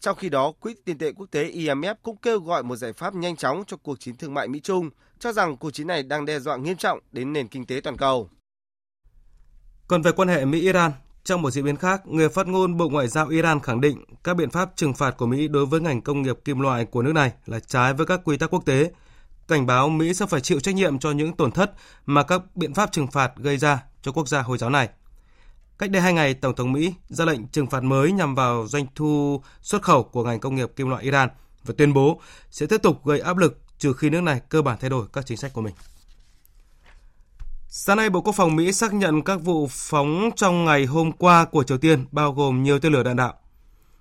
[0.00, 3.14] Trong khi đó, Quỹ tiền tệ quốc tế IMF cũng kêu gọi một giải pháp
[3.14, 6.38] nhanh chóng cho cuộc chiến thương mại Mỹ-Trung, cho rằng cuộc chiến này đang đe
[6.38, 8.28] dọa nghiêm trọng đến nền kinh tế toàn cầu.
[9.88, 10.92] Còn về quan hệ Mỹ-Iran,
[11.24, 14.34] trong một diễn biến khác, người phát ngôn Bộ Ngoại giao Iran khẳng định các
[14.34, 17.12] biện pháp trừng phạt của Mỹ đối với ngành công nghiệp kim loại của nước
[17.12, 18.90] này là trái với các quy tắc quốc tế,
[19.48, 21.72] cảnh báo Mỹ sẽ phải chịu trách nhiệm cho những tổn thất
[22.06, 24.88] mà các biện pháp trừng phạt gây ra cho quốc gia Hồi giáo này.
[25.78, 28.86] Cách đây hai ngày, Tổng thống Mỹ ra lệnh trừng phạt mới nhằm vào doanh
[28.94, 31.28] thu xuất khẩu của ngành công nghiệp kim loại Iran
[31.64, 34.78] và tuyên bố sẽ tiếp tục gây áp lực trừ khi nước này cơ bản
[34.80, 35.74] thay đổi các chính sách của mình.
[37.68, 41.44] Sáng nay, Bộ Quốc phòng Mỹ xác nhận các vụ phóng trong ngày hôm qua
[41.44, 43.34] của Triều Tiên bao gồm nhiều tên lửa đạn đạo.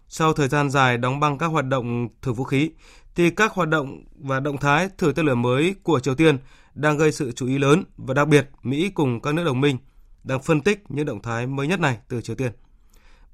[0.08, 2.71] Sau thời gian dài đóng băng các hoạt động thử vũ khí,
[3.15, 6.38] thì các hoạt động và động thái thử tên lửa mới của Triều Tiên
[6.73, 9.78] đang gây sự chú ý lớn và đặc biệt Mỹ cùng các nước đồng minh
[10.23, 12.52] đang phân tích những động thái mới nhất này từ Triều Tiên.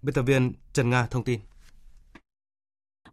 [0.01, 1.39] Biên tập viên Trần Nga thông tin.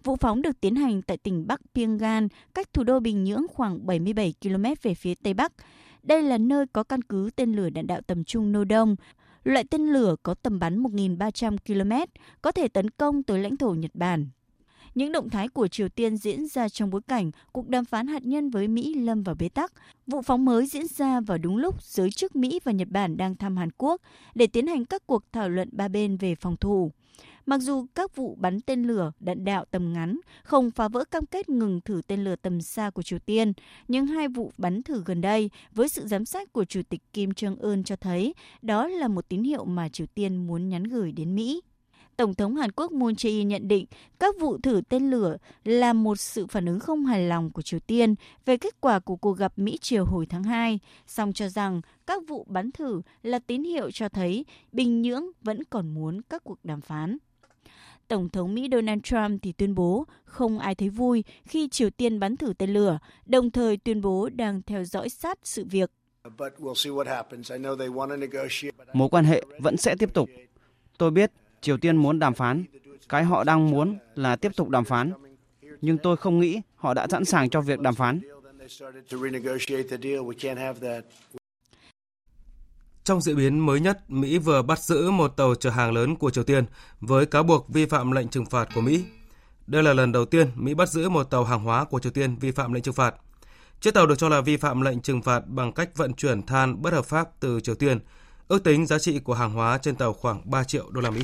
[0.05, 3.87] Vụ phóng được tiến hành tại tỉnh Bắc Pyongyang, cách thủ đô Bình Nhưỡng khoảng
[3.87, 5.53] 77 km về phía tây bắc.
[6.03, 8.97] Đây là nơi có căn cứ tên lửa đạn đạo tầm trung Nô Đông.
[9.45, 13.75] Loại tên lửa có tầm bắn 1.300 km, có thể tấn công tới lãnh thổ
[13.75, 14.29] Nhật Bản.
[14.97, 18.25] Những động thái của Triều Tiên diễn ra trong bối cảnh cuộc đàm phán hạt
[18.25, 19.73] nhân với Mỹ lâm vào bế tắc.
[20.07, 23.37] Vụ phóng mới diễn ra vào đúng lúc giới chức Mỹ và Nhật Bản đang
[23.37, 24.03] thăm Hàn Quốc
[24.35, 26.91] để tiến hành các cuộc thảo luận ba bên về phòng thủ.
[27.47, 31.27] Mặc dù các vụ bắn tên lửa, đạn đạo tầm ngắn không phá vỡ cam
[31.27, 33.53] kết ngừng thử tên lửa tầm xa của Triều Tiên,
[33.89, 37.31] nhưng hai vụ bắn thử gần đây với sự giám sát của Chủ tịch Kim
[37.31, 41.35] Jong-un cho thấy đó là một tín hiệu mà Triều Tiên muốn nhắn gửi đến
[41.35, 41.61] Mỹ.
[42.17, 43.87] Tổng thống Hàn Quốc Moon Jae-in nhận định
[44.21, 47.81] các vụ thử tên lửa là một sự phản ứng không hài lòng của Triều
[47.81, 52.23] Tiên về kết quả của cuộc gặp Mỹ-Triều hồi tháng 2, song cho rằng các
[52.29, 56.59] vụ bắn thử là tín hiệu cho thấy Bình Nhưỡng vẫn còn muốn các cuộc
[56.65, 57.17] đàm phán.
[58.09, 62.21] Tổng thống Mỹ Donald Trump thì tuyên bố không ai thấy vui khi Triều Tiên
[62.21, 65.91] bắn thử tên lửa, đồng thời tuyên bố đang theo dõi sát sự việc.
[68.93, 70.29] Mối quan hệ vẫn sẽ tiếp tục.
[70.99, 72.65] Tôi biết Triều Tiên muốn đàm phán.
[73.09, 75.13] Cái họ đang muốn là tiếp tục đàm phán.
[75.81, 78.21] Nhưng tôi không nghĩ họ đã sẵn sàng cho việc đàm phán.
[83.05, 86.31] Trong diễn biến mới nhất, Mỹ vừa bắt giữ một tàu chở hàng lớn của
[86.31, 86.65] Triều Tiên
[87.01, 89.05] với cáo buộc vi phạm lệnh trừng phạt của Mỹ.
[89.67, 92.37] Đây là lần đầu tiên Mỹ bắt giữ một tàu hàng hóa của Triều Tiên
[92.37, 93.15] vi phạm lệnh trừng phạt.
[93.81, 96.83] Chiếc tàu được cho là vi phạm lệnh trừng phạt bằng cách vận chuyển than
[96.83, 97.99] bất hợp pháp từ Triều Tiên.
[98.49, 101.21] Ước tính giá trị của hàng hóa trên tàu khoảng 3 triệu đô la Mỹ.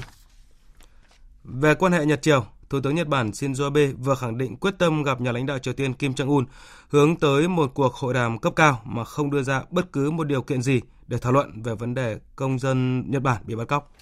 [1.45, 4.75] Về quan hệ Nhật Triều, Thủ tướng Nhật Bản Shinzo Abe vừa khẳng định quyết
[4.79, 6.45] tâm gặp nhà lãnh đạo Triều Tiên Kim Jong-un
[6.89, 10.25] hướng tới một cuộc hội đàm cấp cao mà không đưa ra bất cứ một
[10.25, 13.69] điều kiện gì để thảo luận về vấn đề công dân Nhật Bản bị bắt
[13.69, 13.93] cóc.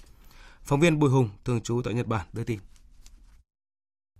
[0.63, 2.59] Phóng viên Bùi Hùng, thường trú tại Nhật Bản, đưa tin.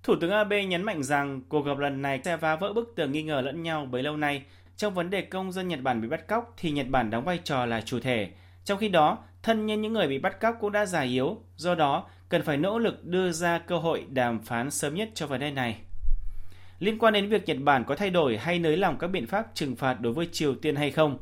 [0.03, 3.11] Thủ tướng Abe nhấn mạnh rằng cuộc gặp lần này sẽ phá vỡ bức tường
[3.11, 4.43] nghi ngờ lẫn nhau bấy lâu nay.
[4.77, 7.39] Trong vấn đề công dân Nhật Bản bị bắt cóc thì Nhật Bản đóng vai
[7.43, 8.31] trò là chủ thể.
[8.65, 11.75] Trong khi đó, thân nhân những người bị bắt cóc cũng đã già yếu, do
[11.75, 15.39] đó cần phải nỗ lực đưa ra cơ hội đàm phán sớm nhất cho vấn
[15.39, 15.77] đề này.
[16.79, 19.47] Liên quan đến việc Nhật Bản có thay đổi hay nới lỏng các biện pháp
[19.53, 21.17] trừng phạt đối với Triều Tiên hay không,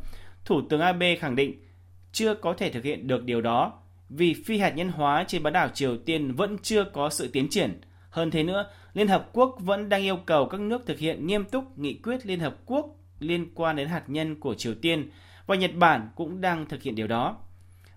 [0.45, 1.63] Thủ tướng Abe khẳng định
[2.12, 3.74] chưa có thể thực hiện được điều đó
[4.10, 7.50] vì phi hạt nhân hóa trên bán đảo Triều Tiên vẫn chưa có sự tiến
[7.50, 7.82] triển.
[8.10, 11.45] Hơn thế nữa, Liên Hợp Quốc vẫn đang yêu cầu các nước thực hiện nghiêm
[11.45, 15.10] túc nghị quyết Liên Hợp Quốc liên quan đến hạt nhân của Triều Tiên
[15.45, 17.38] và Nhật Bản cũng đang thực hiện điều đó.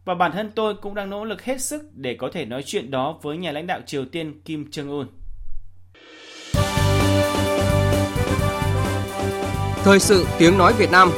[0.04, 2.90] Và bản thân tôi cũng đang nỗ lực hết sức để có thể nói chuyện
[2.90, 5.06] đó với nhà lãnh đạo Triều Tiên Kim Jong-un.
[9.84, 11.10] Thời sự tiếng nói Việt Nam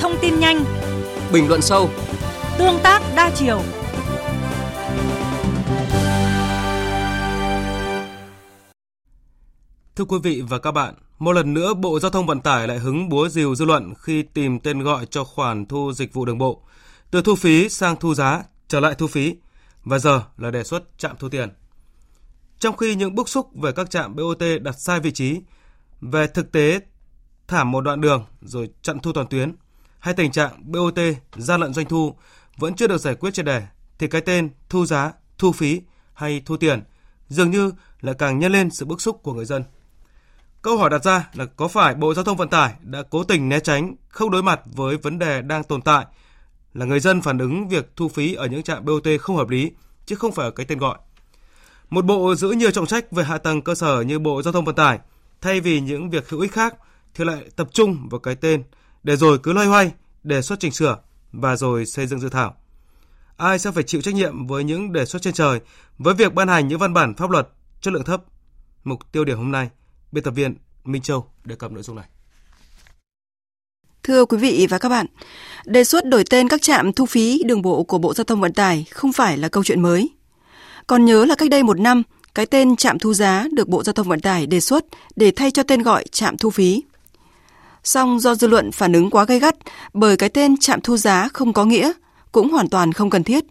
[0.00, 0.64] Thông tin nhanh
[1.32, 1.90] Bình luận sâu
[2.58, 3.60] Tương tác đa chiều
[9.96, 12.78] Thưa quý vị và các bạn, một lần nữa Bộ Giao thông Vận tải lại
[12.78, 16.38] hứng búa rìu dư luận khi tìm tên gọi cho khoản thu dịch vụ đường
[16.38, 16.62] bộ.
[17.10, 19.36] Từ thu phí sang thu giá, trở lại thu phí,
[19.84, 21.48] và giờ là đề xuất trạm thu tiền.
[22.58, 25.40] Trong khi những bức xúc về các trạm BOT đặt sai vị trí,
[26.00, 26.80] về thực tế
[27.48, 29.54] thảm một đoạn đường rồi chặn thu toàn tuyến,
[29.98, 30.98] hay tình trạng BOT
[31.36, 32.14] gian lận doanh thu
[32.56, 33.62] vẫn chưa được giải quyết triệt đề,
[33.98, 35.80] thì cái tên thu giá, thu phí
[36.12, 36.82] hay thu tiền
[37.28, 39.64] dường như lại càng nhân lên sự bức xúc của người dân.
[40.62, 43.48] Câu hỏi đặt ra là có phải Bộ Giao thông Vận tải đã cố tình
[43.48, 46.06] né tránh, không đối mặt với vấn đề đang tồn tại
[46.74, 49.72] là người dân phản ứng việc thu phí ở những trạm BOT không hợp lý
[50.06, 50.98] chứ không phải ở cái tên gọi.
[51.90, 54.64] Một bộ giữ nhiều trọng trách về hạ tầng cơ sở như Bộ Giao thông
[54.64, 54.98] Vận tải,
[55.40, 56.74] thay vì những việc hữu ích khác
[57.14, 58.62] thì lại tập trung vào cái tên
[59.02, 60.98] để rồi cứ loay hoay đề xuất chỉnh sửa
[61.32, 62.54] và rồi xây dựng dự thảo.
[63.36, 65.60] Ai sẽ phải chịu trách nhiệm với những đề xuất trên trời
[65.98, 67.48] với việc ban hành những văn bản pháp luật
[67.80, 68.22] chất lượng thấp?
[68.84, 69.70] Mục tiêu điểm hôm nay,
[70.12, 72.06] biên tập viên Minh Châu đề cập nội dung này.
[74.02, 75.06] Thưa quý vị và các bạn,
[75.64, 78.52] đề xuất đổi tên các trạm thu phí đường bộ của Bộ Giao thông Vận
[78.52, 80.10] tải không phải là câu chuyện mới.
[80.86, 82.02] Còn nhớ là cách đây một năm,
[82.34, 84.84] cái tên trạm thu giá được Bộ Giao thông Vận tải đề xuất
[85.16, 86.82] để thay cho tên gọi trạm thu phí.
[87.84, 89.56] Song do dư luận phản ứng quá gay gắt
[89.92, 91.92] bởi cái tên trạm thu giá không có nghĩa,
[92.32, 93.44] cũng hoàn toàn không cần thiết,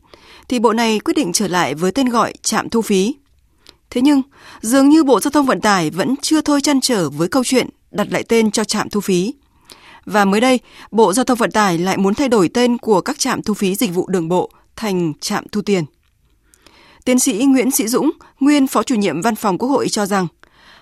[0.48, 3.16] thì bộ này quyết định trở lại với tên gọi trạm thu phí.
[3.90, 4.22] Thế nhưng,
[4.62, 7.70] dường như Bộ Giao thông Vận tải vẫn chưa thôi chăn trở với câu chuyện
[7.92, 9.34] đặt lại tên cho trạm thu phí.
[10.14, 10.60] Và mới đây,
[10.92, 13.76] Bộ Giao thông Vận tải lại muốn thay đổi tên của các trạm thu phí
[13.76, 15.84] dịch vụ đường bộ thành trạm thu tiền.
[17.06, 20.28] Tiến sĩ Nguyễn Sĩ Dũng, nguyên Phó chủ nhiệm Văn phòng Quốc hội cho rằng,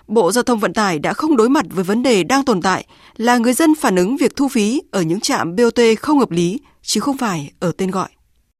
[0.06, 2.84] Bộ Giao thông Vận tải đã không đối mặt với vấn đề đang tồn tại
[3.16, 6.60] là người dân phản ứng việc thu phí ở những trạm BOT không hợp lý,
[6.82, 8.08] chứ không phải ở tên gọi.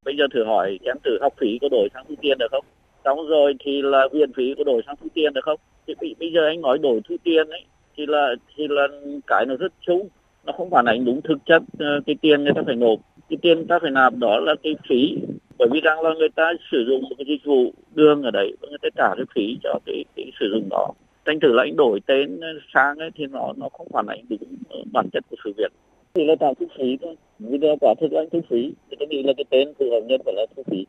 [0.04, 2.64] Bây giờ thử hỏi em thử học phí có đổi sang thu tiền được không?
[3.04, 5.61] Xong rồi thì là viện phí có đổi sang thu tiền được không?
[5.87, 7.64] Thì bây giờ anh nói đổi thu tiền ấy
[7.96, 8.26] thì là
[8.57, 8.83] thì là
[9.26, 10.09] cái nó rất chung
[10.48, 12.98] nó không phản ánh đúng thực chất ờ, cái tiền người ta phải nộp.
[13.28, 15.16] Cái tiền người ta phải nạp đó là cái phí
[15.58, 18.56] bởi vì rằng là người ta sử dụng một cái dịch vụ đường ở đấy
[18.61, 20.88] và người ta trả cái phí cho cái, cái sử dụng đó.
[21.26, 24.24] Thành thử là anh đổi tên ờ, sang ấy thì nó nó không phản ánh
[24.28, 25.72] đúng ờ, bản chất của sự việc.
[26.14, 27.16] Thì là trả thu phí thôi.
[27.38, 28.72] Vì là quả thực là anh thu phí.
[28.90, 30.87] Thì tôi nghĩ là cái tên phù hợp nhất phải là thu phí.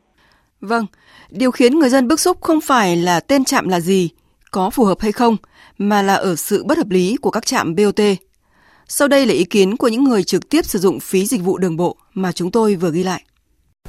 [0.60, 0.86] Vâng,
[1.30, 4.08] điều khiến người dân bức xúc không phải là tên trạm là gì,
[4.50, 5.36] có phù hợp hay không,
[5.78, 8.00] mà là ở sự bất hợp lý của các trạm BOT.
[8.92, 11.58] Sau đây là ý kiến của những người trực tiếp sử dụng phí dịch vụ
[11.58, 13.24] đường bộ mà chúng tôi vừa ghi lại.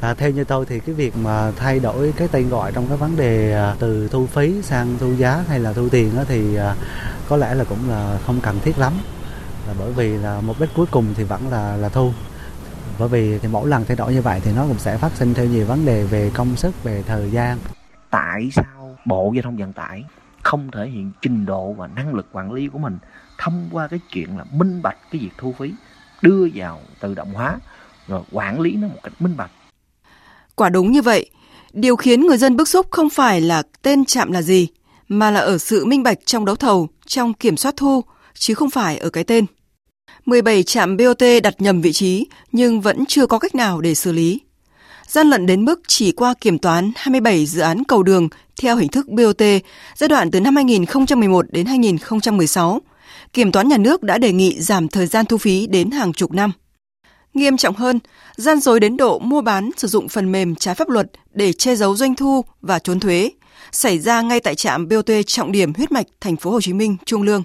[0.01, 2.97] À, theo như tôi thì cái việc mà thay đổi cái tên gọi trong cái
[2.97, 6.55] vấn đề à, từ thu phí sang thu giá hay là thu tiền đó thì
[6.55, 6.75] à,
[7.29, 8.93] có lẽ là cũng là không cần thiết lắm.
[9.67, 12.11] Là bởi vì là mục đích cuối cùng thì vẫn là là thu.
[12.99, 15.33] Bởi vì thì mỗi lần thay đổi như vậy thì nó cũng sẽ phát sinh
[15.33, 17.57] theo nhiều vấn đề về công sức về thời gian.
[18.09, 20.03] Tại sao bộ giao thông vận tải
[20.43, 22.97] không thể hiện trình độ và năng lực quản lý của mình
[23.41, 25.71] thông qua cái chuyện là minh bạch cái việc thu phí
[26.21, 27.57] đưa vào tự động hóa
[28.07, 29.51] rồi quản lý nó một cách minh bạch
[30.55, 31.29] Quả đúng như vậy,
[31.73, 34.67] điều khiến người dân bức xúc không phải là tên trạm là gì,
[35.07, 38.69] mà là ở sự minh bạch trong đấu thầu, trong kiểm soát thu, chứ không
[38.69, 39.45] phải ở cái tên.
[40.25, 44.11] 17 trạm BOT đặt nhầm vị trí nhưng vẫn chưa có cách nào để xử
[44.11, 44.39] lý.
[45.07, 48.29] Gian lận đến mức chỉ qua kiểm toán 27 dự án cầu đường
[48.61, 49.41] theo hình thức BOT
[49.95, 52.81] giai đoạn từ năm 2011 đến 2016,
[53.33, 56.31] Kiểm toán nhà nước đã đề nghị giảm thời gian thu phí đến hàng chục
[56.31, 56.51] năm.
[57.33, 57.99] Nghiêm trọng hơn,
[58.35, 61.75] gian dối đến độ mua bán sử dụng phần mềm trái pháp luật để che
[61.75, 63.31] giấu doanh thu và trốn thuế
[63.71, 66.97] xảy ra ngay tại trạm BOT trọng điểm huyết mạch thành phố Hồ Chí Minh
[67.05, 67.43] Trung Lương.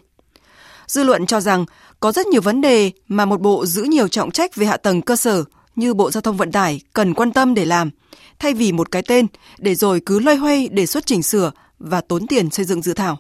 [0.87, 1.65] Dư luận cho rằng
[2.01, 5.03] có rất nhiều vấn đề mà một bộ giữ nhiều trọng trách về hạ tầng
[5.03, 5.45] cơ sở
[5.77, 7.91] như Bộ Giao thông Vận tải cần quan tâm để làm,
[8.39, 9.27] thay vì một cái tên
[9.59, 12.93] để rồi cứ loay hoay đề xuất chỉnh sửa và tốn tiền xây dựng dự
[12.95, 13.19] thảo.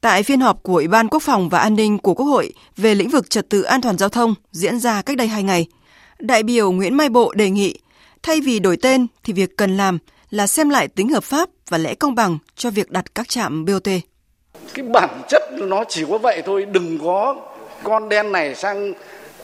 [0.00, 2.94] Tại phiên họp của Ủy ban Quốc phòng và An ninh của Quốc hội về
[2.94, 5.66] lĩnh vực trật tự an toàn giao thông diễn ra cách đây hai ngày,
[6.18, 7.78] đại biểu Nguyễn Mai Bộ đề nghị
[8.22, 9.98] thay vì đổi tên thì việc cần làm
[10.30, 13.64] là xem lại tính hợp pháp và lẽ công bằng cho việc đặt các trạm
[13.64, 13.88] BOT.
[14.74, 17.36] Cái bản chất nó chỉ có vậy thôi, đừng có
[17.82, 18.92] con đen này sang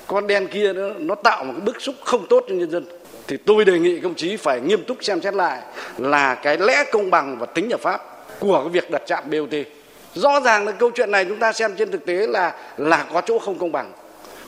[0.07, 2.85] con đen kia nữa, nó tạo một cái bức xúc không tốt cho nhân dân.
[3.27, 5.63] Thì tôi đề nghị công chí phải nghiêm túc xem xét lại
[5.99, 8.01] là cái lẽ công bằng và tính hợp pháp
[8.41, 9.55] của cái việc đặt trạm BOT
[10.15, 13.21] rõ ràng là câu chuyện này chúng ta xem trên thực tế là là có
[13.27, 13.93] chỗ không công bằng,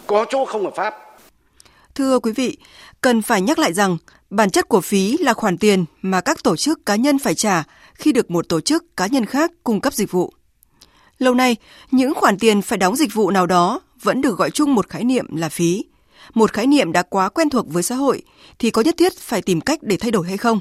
[0.07, 0.95] có chỗ không hợp pháp.
[1.95, 2.57] Thưa quý vị,
[3.01, 3.97] cần phải nhắc lại rằng
[4.31, 7.65] bản chất của phí là khoản tiền mà các tổ chức cá nhân phải trả
[7.95, 10.33] khi được một tổ chức cá nhân khác cung cấp dịch vụ.
[11.19, 11.57] Lâu nay,
[11.91, 15.05] những khoản tiền phải đóng dịch vụ nào đó vẫn được gọi chung một khái
[15.05, 15.85] niệm là phí.
[16.35, 18.23] Một khái niệm đã quá quen thuộc với xã hội
[18.59, 20.61] thì có nhất thiết phải tìm cách để thay đổi hay không?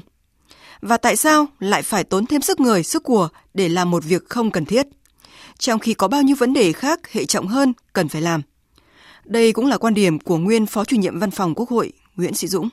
[0.88, 4.22] Và tại sao lại phải tốn thêm sức người, sức của để làm một việc
[4.28, 4.86] không cần thiết,
[5.58, 8.42] trong khi có bao nhiêu vấn đề khác hệ trọng hơn cần phải làm.
[9.24, 12.34] Đây cũng là quan điểm của nguyên Phó chủ nhiệm Văn phòng Quốc hội Nguyễn
[12.34, 12.68] Sĩ Dũng.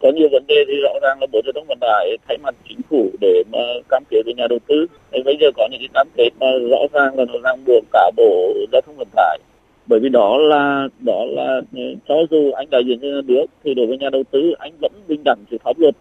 [0.00, 2.54] Có nhiều vấn đề thì rõ ràng là Bộ Giao thông Vận tải thay mặt
[2.68, 4.86] chính phủ để mà cam kết với nhà đầu tư.
[5.12, 7.84] Thì bây giờ có những cái cam kết mà rõ ràng là nó ràng buộc
[7.92, 9.38] cả Bộ Giao thông Vận tải
[9.86, 13.46] bởi vì đó là đó là ừ, cho dù anh đại diện cho nhà nước
[13.64, 15.96] thì đối với nhà đầu tư anh vẫn bình đẳng trước pháp luật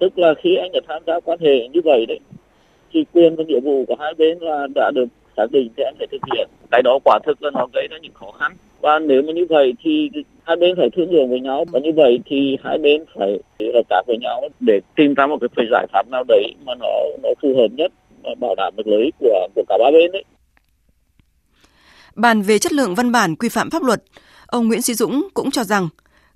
[0.00, 2.18] tức là khi anh đã tham gia quan hệ như vậy đấy
[2.92, 5.06] thì quyền và nghĩa vụ của hai bên là đã được
[5.36, 6.48] xác định thì anh phải thực hiện.
[6.70, 8.52] Cái đó quả thực là nó gây ra những khó khăn.
[8.80, 10.10] Và nếu mà như vậy thì
[10.42, 11.64] hai bên phải thương lượng với nhau.
[11.72, 13.38] Và như vậy thì hai bên phải
[13.74, 16.88] hợp tác với nhau để tìm ra một cái giải pháp nào đấy mà nó
[17.22, 17.92] nó phù hợp nhất
[18.40, 20.24] bảo đảm được lợi ích của của cả ba bên đấy.
[22.14, 24.02] Bàn về chất lượng văn bản quy phạm pháp luật,
[24.46, 25.88] ông Nguyễn Sĩ Dũng cũng cho rằng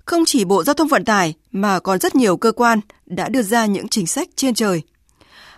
[0.05, 3.41] không chỉ Bộ Giao thông Vận tải mà còn rất nhiều cơ quan đã đưa
[3.41, 4.81] ra những chính sách trên trời.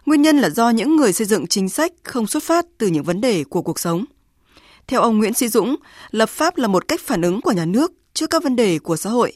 [0.06, 3.04] Nguyên nhân là do những người xây dựng chính sách không xuất phát từ những
[3.04, 4.06] vấn đề của cuộc sống.
[4.88, 5.76] Theo ông Nguyễn Sĩ Dũng,
[6.12, 8.96] lập pháp là một cách phản ứng của nhà nước trước các vấn đề của
[8.96, 9.34] xã hội.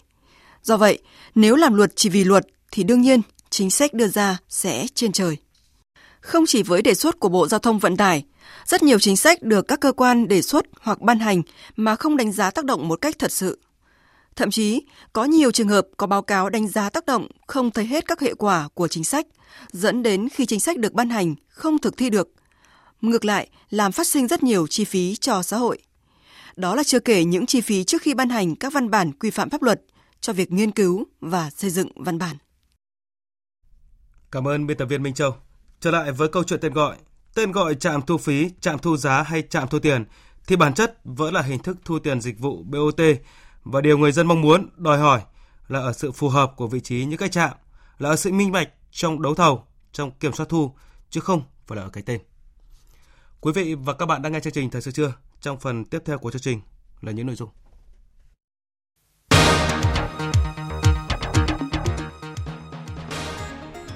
[0.63, 0.99] Do vậy,
[1.35, 5.11] nếu làm luật chỉ vì luật thì đương nhiên chính sách đưa ra sẽ trên
[5.11, 5.37] trời.
[6.21, 8.25] Không chỉ với đề xuất của Bộ Giao thông Vận tải,
[8.65, 11.41] rất nhiều chính sách được các cơ quan đề xuất hoặc ban hành
[11.75, 13.59] mà không đánh giá tác động một cách thật sự.
[14.35, 14.81] Thậm chí,
[15.13, 18.19] có nhiều trường hợp có báo cáo đánh giá tác động không thấy hết các
[18.19, 19.27] hệ quả của chính sách,
[19.71, 22.29] dẫn đến khi chính sách được ban hành không thực thi được.
[23.01, 25.77] Ngược lại, làm phát sinh rất nhiều chi phí cho xã hội.
[26.55, 29.29] Đó là chưa kể những chi phí trước khi ban hành các văn bản quy
[29.29, 29.81] phạm pháp luật
[30.21, 32.37] cho việc nghiên cứu và xây dựng văn bản.
[34.31, 35.35] Cảm ơn biên tập viên Minh Châu.
[35.79, 36.97] Trở lại với câu chuyện tên gọi.
[37.35, 40.05] Tên gọi trạm thu phí, trạm thu giá hay trạm thu tiền
[40.47, 43.01] thì bản chất vẫn là hình thức thu tiền dịch vụ BOT
[43.71, 45.21] và điều người dân mong muốn, đòi hỏi
[45.67, 47.51] là ở sự phù hợp của vị trí những cái trạm,
[47.97, 50.73] là ở sự minh bạch trong đấu thầu, trong kiểm soát thu,
[51.09, 52.21] chứ không phải là ở cái tên.
[53.41, 55.13] Quý vị và các bạn đang nghe chương trình Thời sự trưa.
[55.41, 56.61] Trong phần tiếp theo của chương trình
[57.01, 57.49] là những nội dung.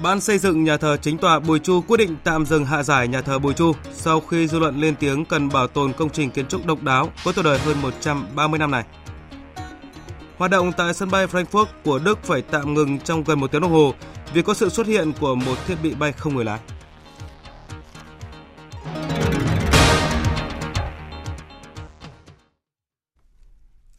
[0.04, 3.08] Ban xây dựng nhà thờ chính tòa Bùi Chu quyết định tạm dừng hạ giải
[3.08, 6.32] nhà thờ Bùi Chu sau khi dư luận lên tiếng cần bảo tồn công trình
[6.32, 8.84] kiến trúc độc đáo có tuổi đời hơn 130 năm này.
[10.38, 13.62] Hoạt động tại sân bay Frankfurt của Đức phải tạm ngừng trong gần một tiếng
[13.62, 13.94] đồng hồ
[14.34, 16.60] vì có sự xuất hiện của một thiết bị bay không người lái.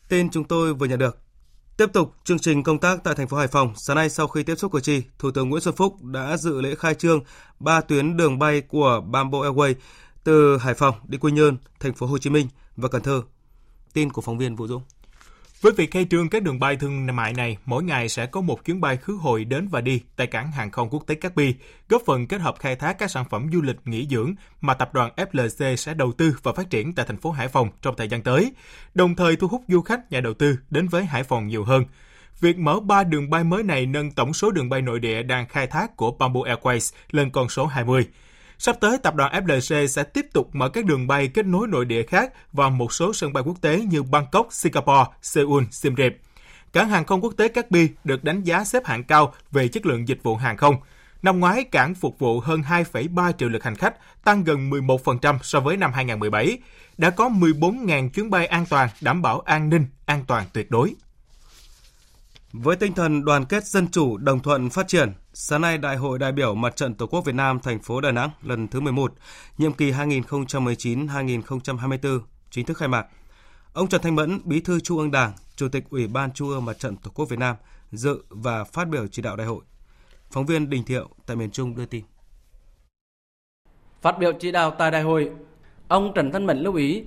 [0.08, 1.18] Tin chúng tôi vừa nhận được.
[1.76, 4.42] Tiếp tục chương trình công tác tại thành phố Hải Phòng, sáng nay sau khi
[4.42, 7.20] tiếp xúc cử tri, Thủ tướng Nguyễn Xuân Phúc đã dự lễ khai trương
[7.60, 9.74] ba tuyến đường bay của Bamboo Airways
[10.24, 13.22] từ Hải Phòng đi Quy Nhơn, thành phố Hồ Chí Minh và Cần Thơ.
[13.92, 14.82] Tin của phóng viên Vũ Dũng.
[15.64, 18.64] Với việc khai trương các đường bay thương mại này, mỗi ngày sẽ có một
[18.64, 21.54] chuyến bay khứ hồi đến và đi tại cảng hàng không quốc tế Cát Bi,
[21.88, 24.94] góp phần kết hợp khai thác các sản phẩm du lịch nghỉ dưỡng mà tập
[24.94, 28.08] đoàn FLC sẽ đầu tư và phát triển tại thành phố Hải Phòng trong thời
[28.08, 28.52] gian tới,
[28.94, 31.84] đồng thời thu hút du khách, nhà đầu tư đến với Hải Phòng nhiều hơn.
[32.40, 35.48] Việc mở 3 đường bay mới này nâng tổng số đường bay nội địa đang
[35.48, 38.06] khai thác của Bamboo Airways lên con số 20.
[38.58, 41.84] Sắp tới, tập đoàn FLC sẽ tiếp tục mở các đường bay kết nối nội
[41.84, 46.12] địa khác vào một số sân bay quốc tế như Bangkok, Singapore, Seoul, Siem Reap.
[46.72, 49.86] Cảng hàng không quốc tế Cát Bi được đánh giá xếp hạng cao về chất
[49.86, 50.76] lượng dịch vụ hàng không.
[51.22, 55.60] Năm ngoái, cảng phục vụ hơn 2,3 triệu lượt hành khách, tăng gần 11% so
[55.60, 56.58] với năm 2017.
[56.98, 60.94] Đã có 14.000 chuyến bay an toàn, đảm bảo an ninh, an toàn tuyệt đối.
[62.62, 66.18] Với tinh thần đoàn kết dân chủ, đồng thuận phát triển, sáng nay Đại hội
[66.18, 69.12] đại biểu Mặt trận Tổ quốc Việt Nam thành phố Đà Nẵng lần thứ 11,
[69.58, 73.06] nhiệm kỳ 2019-2024 chính thức khai mạc.
[73.72, 76.64] Ông Trần Thanh Mẫn, Bí thư Trung ương Đảng, Chủ tịch Ủy ban Trung ương
[76.64, 77.56] Mặt trận Tổ quốc Việt Nam
[77.92, 79.64] dự và phát biểu chỉ đạo đại hội.
[80.30, 82.04] Phóng viên Đình Thiệu tại miền Trung đưa tin.
[84.02, 85.30] Phát biểu chỉ đạo tại đại hội,
[85.88, 87.02] ông Trần Thanh Mẫn lưu ý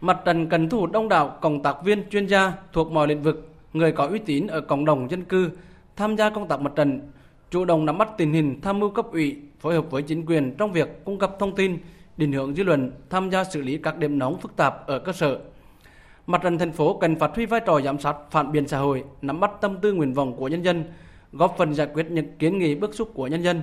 [0.00, 3.22] mặt trận cần thu hút đông đảo cộng tác viên chuyên gia thuộc mọi lĩnh
[3.22, 5.50] vực người có uy tín ở cộng đồng dân cư
[5.96, 7.00] tham gia công tác mặt trận,
[7.50, 10.54] chủ động nắm bắt tình hình tham mưu cấp ủy, phối hợp với chính quyền
[10.58, 11.78] trong việc cung cấp thông tin,
[12.16, 15.12] định hướng dư luận, tham gia xử lý các điểm nóng phức tạp ở cơ
[15.12, 15.38] sở.
[16.26, 19.04] Mặt trận thành phố cần phát huy vai trò giám sát phản biện xã hội,
[19.22, 20.84] nắm bắt tâm tư nguyện vọng của nhân dân,
[21.32, 23.60] góp phần giải quyết những kiến nghị bức xúc của nhân dân.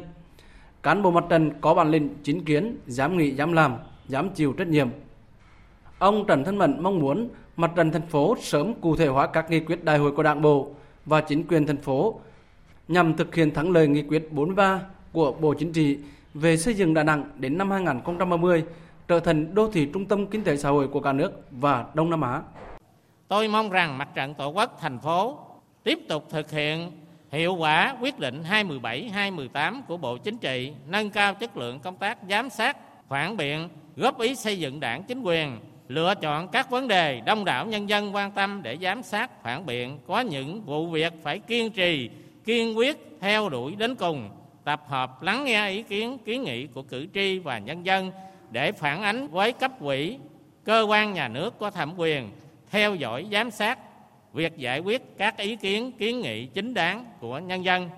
[0.84, 3.76] Cán bộ mặt trận có bản lĩnh, chính kiến, dám nghĩ, dám làm,
[4.08, 4.90] dám chịu trách nhiệm.
[6.00, 9.52] Ông Trần Thanh Mẫn mong muốn mặt trận thành phố sớm cụ thể hóa các
[9.52, 10.72] nghị quyết đại hội của Đảng bộ
[11.06, 12.20] và chính quyền thành phố
[12.88, 15.98] nhằm thực hiện thắng lợi nghị quyết 43 của Bộ Chính trị
[16.34, 18.64] về xây dựng Đà Nẵng đến năm 2030
[19.08, 22.10] trở thành đô thị trung tâm kinh tế xã hội của cả nước và Đông
[22.10, 22.42] Nam Á.
[23.28, 25.38] Tôi mong rằng mặt trận Tổ quốc thành phố
[25.84, 26.92] tiếp tục thực hiện
[27.32, 32.18] hiệu quả quyết định 217-218 của Bộ Chính trị, nâng cao chất lượng công tác
[32.30, 32.78] giám sát,
[33.10, 35.60] phản biện, góp ý xây dựng đảng chính quyền,
[35.90, 39.66] lựa chọn các vấn đề đông đảo nhân dân quan tâm để giám sát, phản
[39.66, 40.00] biện.
[40.08, 42.10] Có những vụ việc phải kiên trì,
[42.46, 44.30] kiên quyết, theo đuổi đến cùng.
[44.64, 48.12] Tập hợp lắng nghe ý kiến kiến nghị của cử tri và nhân dân
[48.52, 50.18] để phản ánh với cấp quỹ
[50.64, 52.30] cơ quan nhà nước có thẩm quyền,
[52.72, 53.80] theo dõi, giám sát
[54.34, 57.90] việc giải quyết các ý kiến kiến nghị chính đáng của nhân dân.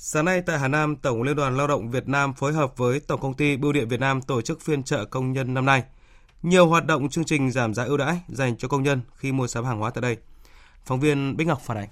[0.00, 3.00] Sáng nay tại Hà Nam, Tổng Liên đoàn Lao động Việt Nam phối hợp với
[3.00, 5.82] Tổng công ty Bưu điện Việt Nam tổ chức phiên chợ công nhân năm nay.
[6.42, 9.46] Nhiều hoạt động chương trình giảm giá ưu đãi dành cho công nhân khi mua
[9.46, 10.16] sắm hàng hóa tại đây.
[10.84, 11.88] Phóng viên Bích Ngọc phản ánh.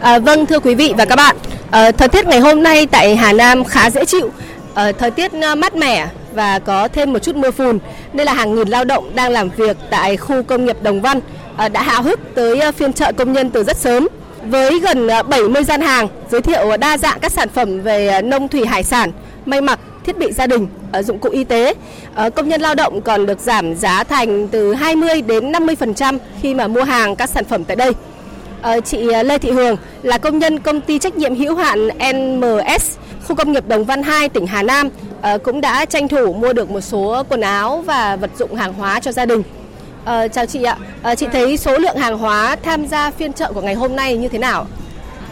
[0.00, 1.36] À, vâng thưa quý vị và các bạn,
[1.70, 4.30] À, thời tiết ngày hôm nay tại Hà Nam khá dễ chịu,
[4.74, 7.78] à, thời tiết ờ, mát mẻ và có thêm một chút mưa phùn
[8.12, 11.20] nên là hàng nghìn lao động đang làm việc tại khu công nghiệp Đồng Văn
[11.56, 14.08] à, đã háo hức tới phiên chợ công nhân từ rất sớm
[14.46, 18.22] với gần à, 70 gian hàng giới thiệu đa dạng các sản phẩm về à,
[18.22, 19.12] nông thủy hải sản,
[19.46, 21.74] may mặc, thiết bị gia đình, à, dụng cụ y tế.
[22.34, 26.68] Công nhân lao động còn được giảm giá thành từ 20 đến 50% khi mà
[26.68, 27.92] mua hàng các sản phẩm tại đây.
[28.62, 32.96] Ờ, chị Lê Thị Hường là công nhân công ty trách nhiệm hữu hạn NMS
[33.24, 34.88] khu công nghiệp Đồng Văn 2 tỉnh Hà Nam
[35.22, 38.72] ờ, cũng đã tranh thủ mua được một số quần áo và vật dụng hàng
[38.72, 39.42] hóa cho gia đình.
[40.04, 43.52] À, chào chị ạ, à, chị thấy số lượng hàng hóa tham gia phiên chợ
[43.54, 44.66] của ngày hôm nay như thế nào?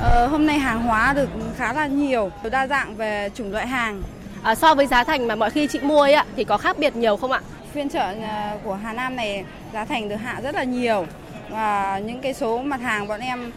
[0.01, 4.03] À, hôm nay hàng hóa được khá là nhiều, đa dạng về chủng loại hàng.
[4.43, 6.79] À, so với giá thành mà mọi khi chị mua ấy ạ, thì có khác
[6.79, 7.41] biệt nhiều không ạ?
[7.73, 8.15] Phiên chợ
[8.65, 11.07] của Hà Nam này giá thành được hạ rất là nhiều
[11.49, 13.53] và những cái số mặt hàng bọn em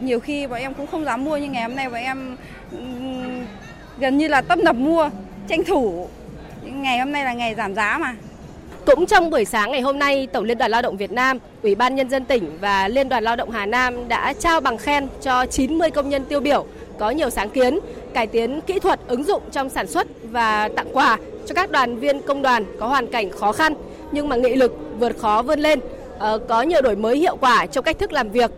[0.00, 2.36] nhiều khi bọn em cũng không dám mua nhưng ngày hôm nay bọn em
[3.98, 5.10] gần như là tấp nập mua,
[5.48, 6.08] tranh thủ.
[6.62, 8.14] Ngày hôm nay là ngày giảm giá mà.
[8.86, 11.74] Cũng trong buổi sáng ngày hôm nay, Tổng Liên đoàn Lao động Việt Nam, Ủy
[11.74, 15.08] ban Nhân dân tỉnh và Liên đoàn Lao động Hà Nam đã trao bằng khen
[15.22, 16.66] cho 90 công nhân tiêu biểu
[16.98, 17.78] có nhiều sáng kiến,
[18.14, 21.98] cải tiến kỹ thuật ứng dụng trong sản xuất và tặng quà cho các đoàn
[21.98, 23.74] viên công đoàn có hoàn cảnh khó khăn
[24.12, 25.80] nhưng mà nghị lực vượt khó vươn lên,
[26.18, 28.50] ờ, có nhiều đổi mới hiệu quả trong cách thức làm việc.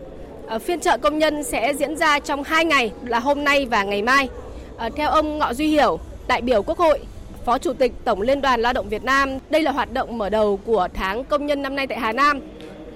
[0.47, 3.83] Ờ, phiên trợ công nhân sẽ diễn ra trong 2 ngày là hôm nay và
[3.83, 4.29] ngày mai.
[4.77, 6.99] Ờ, theo ông Ngọ Duy Hiểu, đại biểu Quốc hội,
[7.45, 9.29] Phó Chủ tịch Tổng Liên đoàn Lao động Việt Nam.
[9.49, 12.39] Đây là hoạt động mở đầu của tháng công nhân năm nay tại Hà Nam.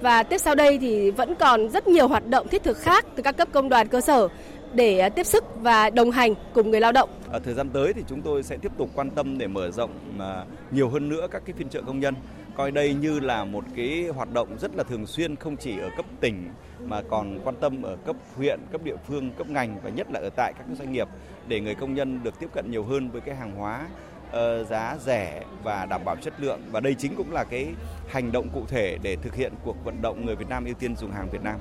[0.02, 3.24] Và tiếp sau đây thì vẫn còn rất nhiều hoạt động thiết thực khác từ
[3.24, 4.28] các cấp công đoàn cơ sở
[4.74, 7.10] để à, tiếp sức và đồng hành cùng người lao động.
[7.32, 9.91] Ở thời gian tới thì chúng tôi sẽ tiếp tục quan tâm để mở rộng
[10.20, 12.16] à, nhiều hơn nữa các cái phiên chợ công nhân
[12.56, 15.89] coi đây như là một cái hoạt động rất là thường xuyên không chỉ ở
[15.97, 16.50] cấp tỉnh
[16.86, 20.20] mà còn quan tâm ở cấp huyện, cấp địa phương, cấp ngành và nhất là
[20.20, 21.08] ở tại các doanh nghiệp
[21.47, 23.88] để người công nhân được tiếp cận nhiều hơn với cái hàng hóa
[24.32, 27.68] Ờ, giá rẻ và đảm bảo chất lượng và đây chính cũng là cái
[28.08, 30.96] hành động cụ thể để thực hiện cuộc vận động người Việt Nam ưu tiên
[30.96, 31.60] dùng hàng Việt Nam.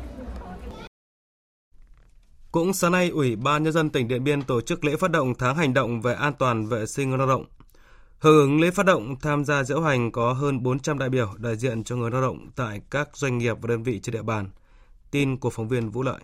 [2.53, 5.35] Cũng sáng nay, Ủy ban Nhân dân tỉnh Điện Biên tổ chức lễ phát động
[5.39, 7.45] tháng hành động về an toàn vệ sinh lao động.
[8.19, 11.57] Hưởng ứng lễ phát động tham gia diễu hành có hơn 400 đại biểu đại
[11.57, 14.51] diện cho người lao động tại các doanh nghiệp và đơn vị trên địa bàn.
[15.11, 16.21] Tin của phóng viên Vũ Lợi.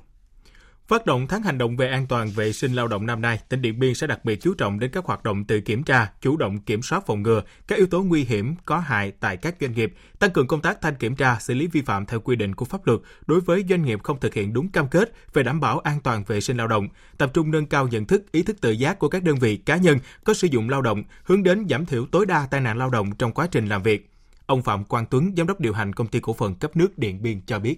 [0.89, 3.63] Phát động tháng hành động về an toàn vệ sinh lao động năm nay, tỉnh
[3.63, 6.37] Điện Biên sẽ đặc biệt chú trọng đến các hoạt động tự kiểm tra, chủ
[6.37, 9.73] động kiểm soát phòng ngừa các yếu tố nguy hiểm có hại tại các doanh
[9.73, 12.55] nghiệp, tăng cường công tác thanh kiểm tra, xử lý vi phạm theo quy định
[12.55, 15.61] của pháp luật đối với doanh nghiệp không thực hiện đúng cam kết về đảm
[15.61, 18.61] bảo an toàn vệ sinh lao động, tập trung nâng cao nhận thức, ý thức
[18.61, 21.67] tự giác của các đơn vị cá nhân có sử dụng lao động, hướng đến
[21.71, 24.11] giảm thiểu tối đa tai nạn lao động trong quá trình làm việc.
[24.47, 27.23] Ông Phạm Quang Tuấn, giám đốc điều hành công ty cổ phần cấp nước Điện
[27.23, 27.77] Biên cho biết.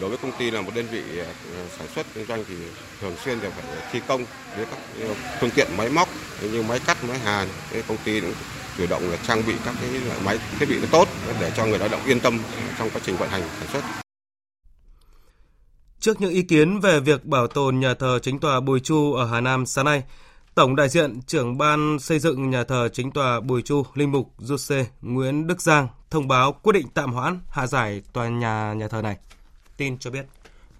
[0.00, 1.26] Đối với công ty là một đơn vị ờ,
[1.78, 2.54] sản xuất kinh doanh thì
[3.00, 4.24] thường xuyên đều phải thi công
[4.56, 4.78] với các
[5.40, 6.08] phương tiện máy móc
[6.42, 7.48] như máy cắt, máy hàn.
[7.72, 8.34] Cái công ty cũng
[8.78, 11.08] chủ động là trang bị các cái loại máy thiết bị tốt
[11.40, 12.38] để cho người lao động yên tâm
[12.78, 13.84] trong quá trình vận hành sản xuất.
[16.00, 19.26] Trước những ý kiến về việc bảo tồn nhà thờ chính tòa Bùi Chu ở
[19.26, 20.02] Hà Nam sáng nay,
[20.54, 24.32] Tổng đại diện trưởng ban xây dựng nhà thờ chính tòa Bùi Chu, Linh mục
[24.38, 28.88] Giuse Nguyễn Đức Giang thông báo quyết định tạm hoãn hạ giải tòa nhà nhà
[28.88, 29.16] thờ này
[29.80, 30.26] tin cho biết.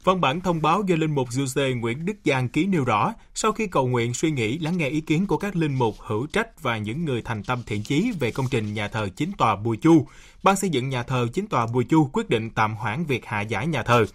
[0.04, 3.52] Văn bản thông báo do Linh mục Giuse Nguyễn Đức Giang ký nêu rõ, sau
[3.52, 6.62] khi cầu nguyện suy nghĩ lắng nghe ý kiến của các linh mục hữu trách
[6.62, 9.76] và những người thành tâm thiện chí về công trình nhà thờ chính tòa Bùi
[9.76, 10.06] Chu,
[10.42, 13.40] ban xây dựng nhà thờ chính tòa Bùi Chu quyết định tạm hoãn việc hạ
[13.40, 14.06] giải nhà thờ.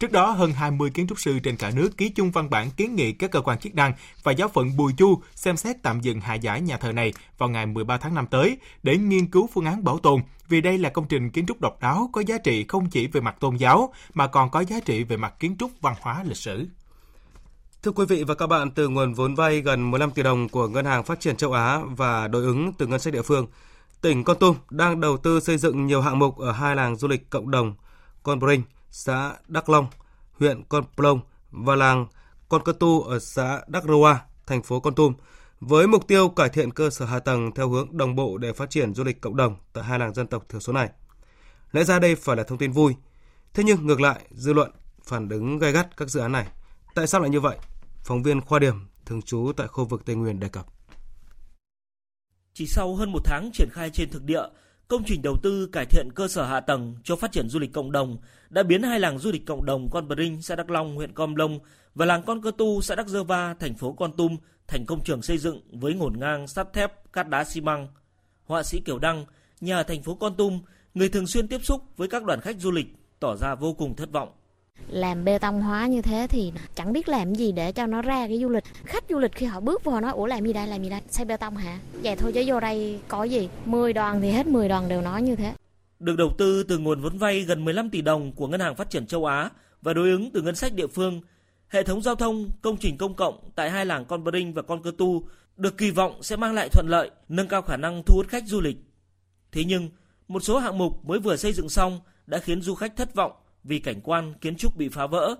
[0.00, 2.94] Trước đó, hơn 20 kiến trúc sư trên cả nước ký chung văn bản kiến
[2.94, 3.92] nghị các cơ quan chức năng
[4.22, 7.48] và giáo phận Bùi Chu xem xét tạm dừng hạ giải nhà thờ này vào
[7.48, 10.88] ngày 13 tháng 5 tới để nghiên cứu phương án bảo tồn, vì đây là
[10.88, 13.92] công trình kiến trúc độc đáo có giá trị không chỉ về mặt tôn giáo
[14.14, 16.66] mà còn có giá trị về mặt kiến trúc văn hóa lịch sử.
[17.82, 20.68] Thưa quý vị và các bạn, từ nguồn vốn vay gần 15 tỷ đồng của
[20.68, 23.46] Ngân hàng Phát triển châu Á và đối ứng từ ngân sách địa phương,
[24.00, 27.08] tỉnh Con Tum đang đầu tư xây dựng nhiều hạng mục ở hai làng du
[27.08, 27.74] lịch cộng đồng
[28.22, 29.86] Con Brinh xã Đắk Long,
[30.32, 31.20] huyện Con Plong
[31.50, 32.06] và làng
[32.48, 35.14] Con Cơ Tu ở xã Đắk Roa, thành phố Con Tum,
[35.60, 38.70] với mục tiêu cải thiện cơ sở hạ tầng theo hướng đồng bộ để phát
[38.70, 40.90] triển du lịch cộng đồng tại hai làng dân tộc thiểu số này.
[41.72, 42.94] Lẽ ra đây phải là thông tin vui.
[43.54, 44.70] Thế nhưng ngược lại, dư luận
[45.04, 46.46] phản ứng gay gắt các dự án này.
[46.94, 47.58] Tại sao lại như vậy?
[48.04, 50.66] Phóng viên Khoa Điểm, thường trú tại khu vực Tây Nguyên đề cập.
[52.54, 54.42] Chỉ sau hơn một tháng triển khai trên thực địa,
[54.90, 57.72] công trình đầu tư cải thiện cơ sở hạ tầng cho phát triển du lịch
[57.72, 58.16] cộng đồng
[58.50, 61.34] đã biến hai làng du lịch cộng đồng Con Bring, xã Đắk Long, huyện Com
[61.34, 61.58] Long
[61.94, 64.36] và làng Con Cơ Tu, xã Đắk Dơ Va, thành phố Con Tum
[64.66, 67.88] thành công trường xây dựng với ngổn ngang sắt thép, cát đá xi măng.
[68.44, 69.24] Họa sĩ Kiều Đăng,
[69.60, 70.60] nhà ở thành phố Con Tum,
[70.94, 72.86] người thường xuyên tiếp xúc với các đoàn khách du lịch
[73.20, 74.28] tỏ ra vô cùng thất vọng
[74.88, 78.26] làm bê tông hóa như thế thì chẳng biết làm gì để cho nó ra
[78.28, 78.64] cái du lịch.
[78.84, 81.00] Khách du lịch khi họ bước vào nói ủa làm gì đây làm gì đây?
[81.10, 81.78] Xây bê tông hả?
[82.02, 85.22] Vậy thôi chứ vô đây có gì 10 đoàn thì hết 10 đoàn đều nói
[85.22, 85.52] như thế.
[85.98, 88.90] Được đầu tư từ nguồn vốn vay gần 15 tỷ đồng của Ngân hàng Phát
[88.90, 89.50] triển châu Á
[89.82, 91.20] và đối ứng từ ngân sách địa phương,
[91.68, 94.82] hệ thống giao thông, công trình công cộng tại hai làng Con Brinh và Con
[94.82, 95.22] Cơ Tu
[95.56, 98.44] được kỳ vọng sẽ mang lại thuận lợi, nâng cao khả năng thu hút khách
[98.46, 98.76] du lịch.
[99.52, 99.88] Thế nhưng,
[100.28, 103.32] một số hạng mục mới vừa xây dựng xong đã khiến du khách thất vọng
[103.64, 105.34] vì cảnh quan kiến trúc bị phá vỡ.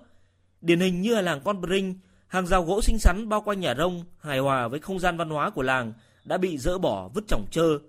[0.61, 3.75] Điển hình như ở làng Con Brinh, hàng rào gỗ xinh xắn bao quanh nhà
[3.75, 5.93] rông hài hòa với không gian văn hóa của làng
[6.23, 7.79] đã bị dỡ bỏ vứt chỏng trơ.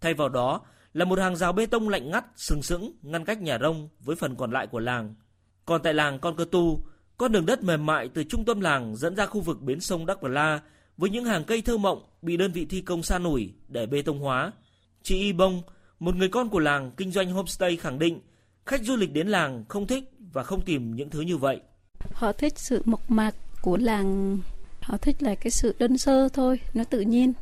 [0.00, 0.60] Thay vào đó
[0.92, 4.16] là một hàng rào bê tông lạnh ngắt sừng sững ngăn cách nhà rông với
[4.16, 5.14] phần còn lại của làng.
[5.64, 6.84] Còn tại làng Con Cơ Tu,
[7.16, 10.06] con đường đất mềm mại từ trung tâm làng dẫn ra khu vực bến sông
[10.06, 10.60] Đắc Bờ La
[10.96, 14.02] với những hàng cây thơ mộng bị đơn vị thi công sa nổi để bê
[14.02, 14.52] tông hóa.
[15.02, 15.62] Chị Y Bông,
[15.98, 18.20] một người con của làng kinh doanh homestay khẳng định
[18.66, 21.60] khách du lịch đến làng không thích và không tìm những thứ như vậy.
[22.12, 24.38] Họ thích sự mộc mạc của làng,
[24.80, 27.32] họ thích là cái sự đơn sơ thôi, nó tự nhiên.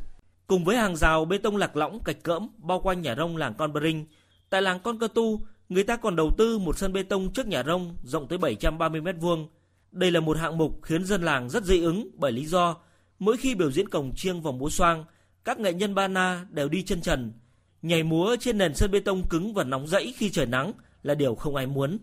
[0.47, 3.53] Cùng với hàng rào bê tông lạc lõng cạch cỡm bao quanh nhà rông làng
[3.57, 4.05] Con Bring,
[4.49, 7.47] tại làng Con Cơ Tu, người ta còn đầu tư một sân bê tông trước
[7.47, 9.49] nhà rông rộng tới 730 mét vuông.
[9.91, 12.75] Đây là một hạng mục khiến dân làng rất dị ứng bởi lý do
[13.19, 15.05] mỗi khi biểu diễn cổng chiêng vòng múa xoang,
[15.43, 17.33] các nghệ nhân ba na đều đi chân trần.
[17.81, 21.15] Nhảy múa trên nền sân bê tông cứng và nóng rẫy khi trời nắng là
[21.15, 21.97] điều không ai muốn.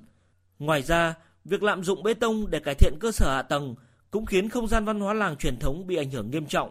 [0.59, 3.74] Ngoài ra, việc lạm dụng bê tông để cải thiện cơ sở hạ tầng
[4.11, 6.70] cũng khiến không gian văn hóa làng truyền thống bị ảnh hưởng nghiêm trọng.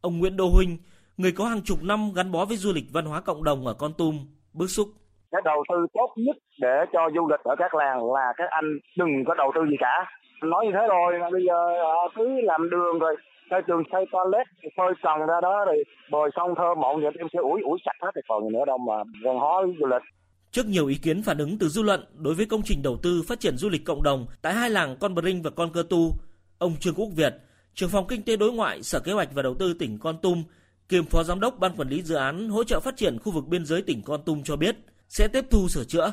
[0.00, 0.78] Ông Nguyễn Đô Huynh,
[1.16, 3.74] người có hàng chục năm gắn bó với du lịch văn hóa cộng đồng ở
[3.74, 4.18] Con Tum,
[4.52, 4.88] bức xúc.
[5.30, 8.78] Cái đầu tư tốt nhất để cho du lịch ở các làng là các anh
[8.98, 10.10] đừng có đầu tư gì cả.
[10.42, 13.16] Nói như thế rồi bây giờ à, cứ làm đường rồi
[13.50, 14.46] xây trường xây toilet
[14.76, 17.96] phơi trần ra đó rồi bồi xong thơ mộng rồi em sẽ ủi ủi sạch
[18.02, 20.02] hết thì còn gì nữa đâu mà văn hóa du lịch
[20.56, 23.22] Trước nhiều ý kiến phản ứng từ dư luận đối với công trình đầu tư
[23.22, 26.16] phát triển du lịch cộng đồng tại hai làng Con Brinh và Con Cơ Tu,
[26.58, 27.34] ông Trương Quốc Việt,
[27.74, 30.42] trưởng phòng kinh tế đối ngoại Sở Kế hoạch và Đầu tư tỉnh Con Tum,
[30.88, 33.46] kiêm phó giám đốc ban quản lý dự án hỗ trợ phát triển khu vực
[33.46, 34.76] biên giới tỉnh Con Tum cho biết
[35.08, 36.12] sẽ tiếp thu sửa chữa.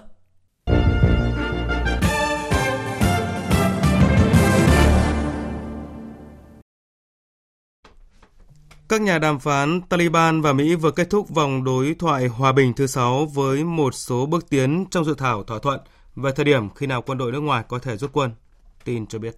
[8.93, 12.73] Các nhà đàm phán Taliban và Mỹ vừa kết thúc vòng đối thoại hòa bình
[12.73, 15.79] thứ sáu với một số bước tiến trong dự thảo thỏa thuận
[16.15, 18.31] về thời điểm khi nào quân đội nước ngoài có thể rút quân.
[18.83, 19.37] Tin cho biết.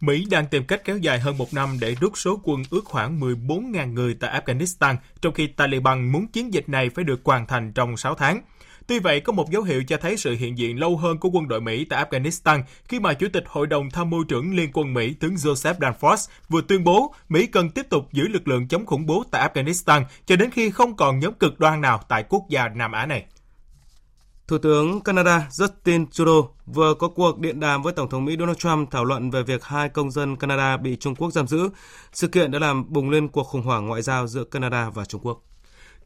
[0.00, 3.20] Mỹ đang tìm cách kéo dài hơn một năm để rút số quân ước khoảng
[3.20, 7.72] 14.000 người tại Afghanistan, trong khi Taliban muốn chiến dịch này phải được hoàn thành
[7.72, 8.42] trong 6 tháng.
[8.92, 11.48] Tuy vậy, có một dấu hiệu cho thấy sự hiện diện lâu hơn của quân
[11.48, 14.94] đội Mỹ tại Afghanistan khi mà Chủ tịch Hội đồng Tham mưu trưởng Liên quân
[14.94, 18.86] Mỹ tướng Joseph Danforth vừa tuyên bố Mỹ cần tiếp tục giữ lực lượng chống
[18.86, 22.42] khủng bố tại Afghanistan cho đến khi không còn nhóm cực đoan nào tại quốc
[22.48, 23.26] gia Nam Á này.
[24.46, 28.58] Thủ tướng Canada Justin Trudeau vừa có cuộc điện đàm với Tổng thống Mỹ Donald
[28.58, 31.68] Trump thảo luận về việc hai công dân Canada bị Trung Quốc giam giữ.
[32.12, 35.20] Sự kiện đã làm bùng lên cuộc khủng hoảng ngoại giao giữa Canada và Trung
[35.24, 35.42] Quốc.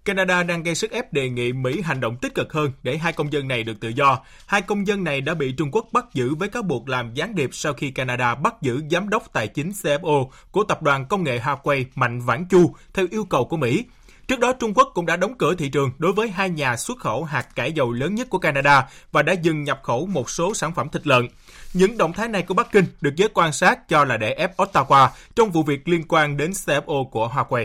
[0.06, 3.12] Canada đang gây sức ép đề nghị Mỹ hành động tích cực hơn để hai
[3.12, 4.18] công dân này được tự do.
[4.46, 7.34] Hai công dân này đã bị Trung Quốc bắt giữ với cáo buộc làm gián
[7.34, 11.24] điệp sau khi Canada bắt giữ giám đốc tài chính CFO của tập đoàn công
[11.24, 13.84] nghệ Huawei Mạnh Vãn Chu theo yêu cầu của Mỹ.
[14.28, 16.98] Trước đó, Trung Quốc cũng đã đóng cửa thị trường đối với hai nhà xuất
[16.98, 20.54] khẩu hạt cải dầu lớn nhất của Canada và đã dừng nhập khẩu một số
[20.54, 21.28] sản phẩm thịt lợn.
[21.74, 24.56] Những động thái này của Bắc Kinh được giới quan sát cho là để ép
[24.56, 27.64] Ottawa trong vụ việc liên quan đến CFO của Huawei.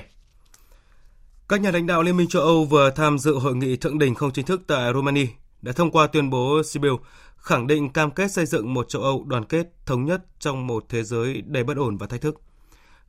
[1.52, 4.16] Các nhà lãnh đạo Liên minh châu Âu vừa tham dự hội nghị thượng đỉnh
[4.16, 5.28] không chính thức tại Romania
[5.62, 7.00] đã thông qua tuyên bố Sibiu
[7.38, 10.86] khẳng định cam kết xây dựng một châu Âu đoàn kết, thống nhất trong một
[10.90, 12.42] thế giới đầy bất ổn và thách thức.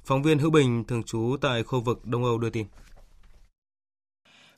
[0.05, 2.67] Phóng viên Hữu Bình thường trú tại khu vực Đông Âu đưa tin.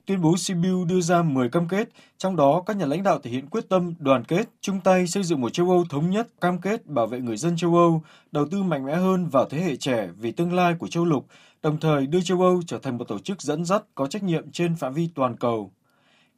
[0.06, 3.30] Tuyên bố Sibiu đưa ra 10 cam kết, trong đó các nhà lãnh đạo thể
[3.30, 6.60] hiện quyết tâm, đoàn kết, chung tay xây dựng một châu Âu thống nhất, cam
[6.60, 9.76] kết bảo vệ người dân châu Âu, đầu tư mạnh mẽ hơn vào thế hệ
[9.76, 11.26] trẻ vì tương lai của châu lục,
[11.64, 14.50] đồng thời đưa châu Âu trở thành một tổ chức dẫn dắt có trách nhiệm
[14.50, 15.72] trên phạm vi toàn cầu.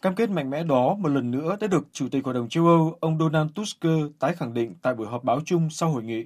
[0.02, 2.66] Cam kết mạnh mẽ đó một lần nữa đã được Chủ tịch Hội đồng châu
[2.66, 3.80] Âu, ông Donald Tusk
[4.18, 6.24] tái khẳng định tại buổi họp báo chung sau hội nghị.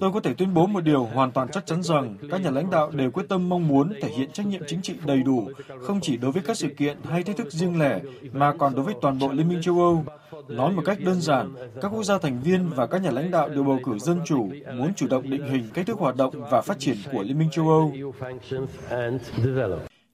[0.00, 2.70] Tôi có thể tuyên bố một điều hoàn toàn chắc chắn rằng các nhà lãnh
[2.70, 5.50] đạo đều quyết tâm mong muốn thể hiện trách nhiệm chính trị đầy đủ,
[5.82, 8.00] không chỉ đối với các sự kiện hay thách thức riêng lẻ,
[8.32, 10.04] mà còn đối với toàn bộ Liên minh châu Âu.
[10.48, 13.48] Nói một cách đơn giản, các quốc gia thành viên và các nhà lãnh đạo
[13.48, 16.60] đều bầu cử dân chủ, muốn chủ động định hình cách thức hoạt động và
[16.60, 17.92] phát triển của Liên minh châu Âu.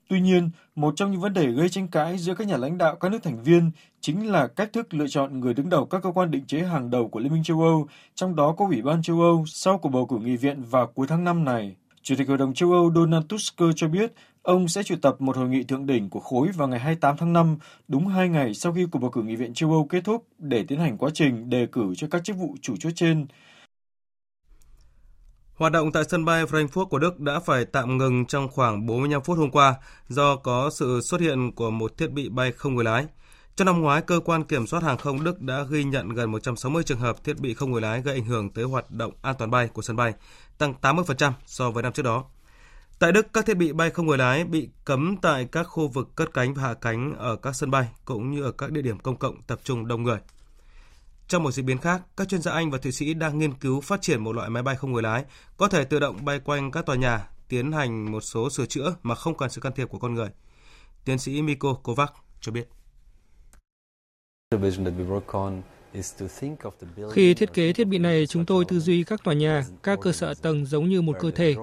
[0.08, 2.96] Tuy nhiên, một trong những vấn đề gây tranh cãi giữa các nhà lãnh đạo
[2.96, 6.10] các nước thành viên chính là cách thức lựa chọn người đứng đầu các cơ
[6.12, 9.02] quan định chế hàng đầu của Liên minh châu Âu, trong đó có Ủy ban
[9.02, 11.76] châu Âu sau cuộc bầu cử nghị viện vào cuối tháng 5 này.
[12.02, 14.12] Chủ tịch Hội đồng châu Âu Donald Tusk cho biết
[14.48, 17.32] Ông sẽ triệu tập một hội nghị thượng đỉnh của khối vào ngày 28 tháng
[17.32, 20.26] 5, đúng hai ngày sau khi cuộc bầu cử Nghị viện châu Âu kết thúc
[20.38, 23.26] để tiến hành quá trình đề cử cho các chức vụ chủ chốt trên.
[25.58, 29.22] Hoạt động tại sân bay Frankfurt của Đức đã phải tạm ngừng trong khoảng 45
[29.22, 29.74] phút hôm qua
[30.08, 33.06] do có sự xuất hiện của một thiết bị bay không người lái.
[33.56, 36.82] Trong năm ngoái, cơ quan kiểm soát hàng không Đức đã ghi nhận gần 160
[36.82, 39.50] trường hợp thiết bị không người lái gây ảnh hưởng tới hoạt động an toàn
[39.50, 40.12] bay của sân bay,
[40.58, 42.24] tăng 80% so với năm trước đó.
[42.98, 46.08] Tại Đức, các thiết bị bay không người lái bị cấm tại các khu vực
[46.16, 48.98] cất cánh và hạ cánh ở các sân bay cũng như ở các địa điểm
[48.98, 50.18] công cộng tập trung đông người.
[51.28, 53.80] Trong một diễn biến khác, các chuyên gia Anh và Thụy Sĩ đang nghiên cứu
[53.80, 55.24] phát triển một loại máy bay không người lái
[55.56, 58.94] có thể tự động bay quanh các tòa nhà, tiến hành một số sửa chữa
[59.02, 60.28] mà không cần sự can thiệp của con người.
[61.04, 62.68] Tiến sĩ Miko Kovac cho biết.
[67.12, 70.12] Khi thiết kế thiết bị này, chúng tôi tư duy các tòa nhà, các cơ
[70.12, 71.54] sở tầng giống như một cơ thể.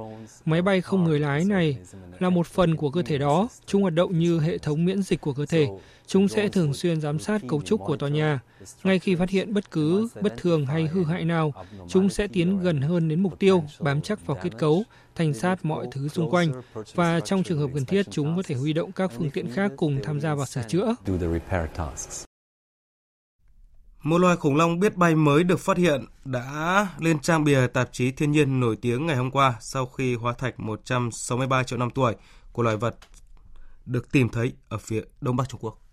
[0.45, 1.77] Máy bay không người lái này
[2.19, 3.47] là một phần của cơ thể đó.
[3.65, 5.67] Chúng hoạt động như hệ thống miễn dịch của cơ thể.
[6.07, 8.39] Chúng sẽ thường xuyên giám sát cấu trúc của tòa nhà.
[8.83, 11.53] Ngay khi phát hiện bất cứ bất thường hay hư hại nào,
[11.87, 14.83] chúng sẽ tiến gần hơn đến mục tiêu, bám chắc vào kết cấu,
[15.15, 16.61] thành sát mọi thứ xung quanh.
[16.93, 19.71] Và trong trường hợp cần thiết, chúng có thể huy động các phương tiện khác
[19.75, 20.95] cùng tham gia vào sửa chữa.
[24.05, 27.89] Một loài khủng long biết bay mới được phát hiện đã lên trang bìa tạp
[27.91, 31.89] chí thiên nhiên nổi tiếng ngày hôm qua sau khi hóa thạch 163 triệu năm
[31.89, 32.15] tuổi
[32.51, 32.95] của loài vật
[33.85, 35.84] được tìm thấy ở phía đông bắc Trung Quốc.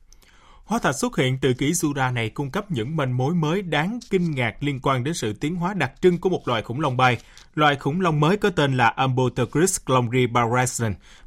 [0.64, 3.98] Hóa thạch xuất hiện từ kỷ Jura này cung cấp những manh mối mới đáng
[4.10, 6.96] kinh ngạc liên quan đến sự tiến hóa đặc trưng của một loài khủng long
[6.96, 7.18] bay.
[7.54, 10.26] Loài khủng long mới có tên là Ambotergris glomri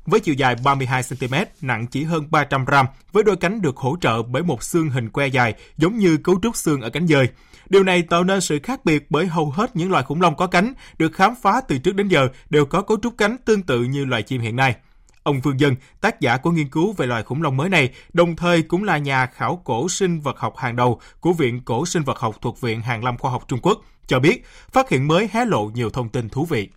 [0.05, 4.23] với chiều dài 32cm, nặng chỉ hơn 300 gram, với đôi cánh được hỗ trợ
[4.23, 7.27] bởi một xương hình que dài giống như cấu trúc xương ở cánh dơi.
[7.69, 10.47] Điều này tạo nên sự khác biệt bởi hầu hết những loài khủng long có
[10.47, 13.83] cánh được khám phá từ trước đến giờ đều có cấu trúc cánh tương tự
[13.83, 14.75] như loài chim hiện nay.
[15.25, 18.35] Ông Vương Dân, tác giả của nghiên cứu về loài khủng long mới này, đồng
[18.35, 22.03] thời cũng là nhà khảo cổ sinh vật học hàng đầu của Viện Cổ sinh
[22.03, 25.29] vật học thuộc Viện Hàn Lâm Khoa học Trung Quốc, cho biết phát hiện mới
[25.31, 26.69] hé lộ nhiều thông tin thú vị.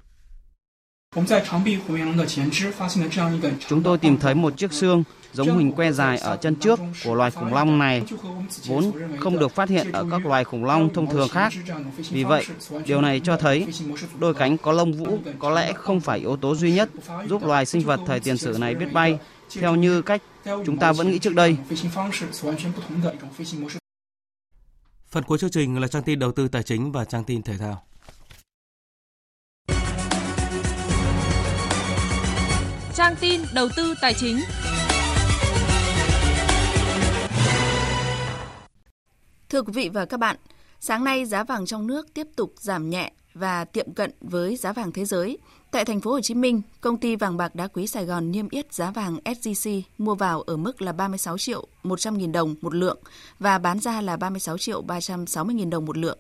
[3.69, 7.15] Chúng tôi tìm thấy một chiếc xương giống hình que dài ở chân trước của
[7.15, 8.03] loài khủng long này
[8.67, 11.53] vốn không được phát hiện ở các loài khủng long thông thường khác.
[12.11, 12.47] Vì vậy,
[12.87, 13.67] điều này cho thấy
[14.19, 16.91] đôi cánh có lông vũ có lẽ không phải yếu tố duy nhất
[17.29, 19.19] giúp loài sinh vật thời tiền sử này biết bay
[19.53, 21.57] theo như cách chúng ta vẫn nghĩ trước đây.
[25.11, 27.59] Phần cuối chương trình là trang tin đầu tư tài chính và trang tin thể
[27.59, 27.83] thao.
[32.99, 34.41] Trang tin đầu tư tài chính.
[39.49, 40.37] Thưa quý vị và các bạn,
[40.81, 44.73] sáng nay giá vàng trong nước tiếp tục giảm nhẹ và tiệm cận với giá
[44.73, 45.39] vàng thế giới.
[45.71, 48.49] Tại thành phố Hồ Chí Minh, công ty vàng bạc đá quý Sài Gòn niêm
[48.49, 52.75] yết giá vàng SJC mua vào ở mức là 36 triệu 100 nghìn đồng một
[52.75, 52.99] lượng
[53.39, 56.19] và bán ra là 36 triệu 360 nghìn đồng một lượng.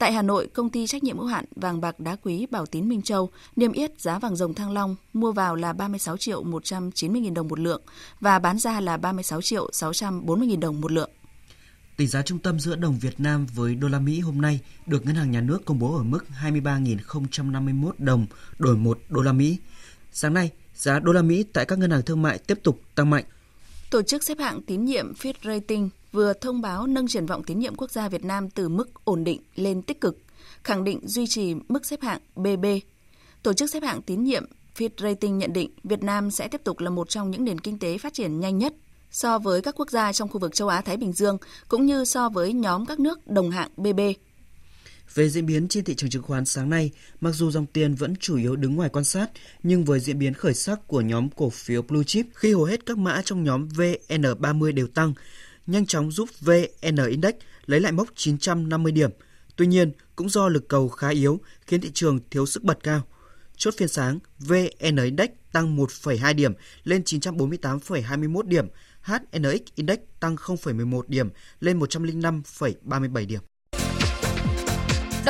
[0.00, 2.88] Tại Hà Nội, công ty trách nhiệm hữu hạn vàng bạc đá quý Bảo Tín
[2.88, 7.20] Minh Châu niêm yết giá vàng rồng Thăng Long mua vào là 36 triệu 190
[7.20, 7.82] nghìn đồng một lượng
[8.20, 11.10] và bán ra là 36 triệu 640 nghìn đồng một lượng.
[11.96, 15.06] Tỷ giá trung tâm giữa đồng Việt Nam với đô la Mỹ hôm nay được
[15.06, 18.26] Ngân hàng Nhà nước công bố ở mức 23.051 đồng
[18.58, 19.58] đổi 1 đô la Mỹ.
[20.12, 23.10] Sáng nay, giá đô la Mỹ tại các ngân hàng thương mại tiếp tục tăng
[23.10, 23.24] mạnh.
[23.90, 27.58] Tổ chức xếp hạng tín nhiệm Fitch Rating vừa thông báo nâng triển vọng tín
[27.58, 30.18] nhiệm quốc gia Việt Nam từ mức ổn định lên tích cực,
[30.64, 32.66] khẳng định duy trì mức xếp hạng BB.
[33.42, 34.44] Tổ chức xếp hạng tín nhiệm
[34.76, 37.78] Fitch Rating nhận định Việt Nam sẽ tiếp tục là một trong những nền kinh
[37.78, 38.74] tế phát triển nhanh nhất
[39.10, 41.38] so với các quốc gia trong khu vực châu Á-Thái Bình Dương,
[41.68, 44.00] cũng như so với nhóm các nước đồng hạng BB.
[45.14, 46.90] Về diễn biến trên thị trường chứng khoán sáng nay,
[47.20, 49.30] mặc dù dòng tiền vẫn chủ yếu đứng ngoài quan sát,
[49.62, 52.86] nhưng với diễn biến khởi sắc của nhóm cổ phiếu Blue Chip khi hầu hết
[52.86, 55.14] các mã trong nhóm VN30 đều tăng,
[55.66, 57.34] nhanh chóng giúp VN Index
[57.66, 59.10] lấy lại mốc 950 điểm.
[59.56, 63.02] Tuy nhiên, cũng do lực cầu khá yếu khiến thị trường thiếu sức bật cao.
[63.56, 66.52] Chốt phiên sáng, VN Index tăng 1,2 điểm
[66.84, 68.68] lên 948,21 điểm,
[69.02, 71.28] HNX Index tăng 0,11 điểm
[71.60, 73.40] lên 105,37 điểm.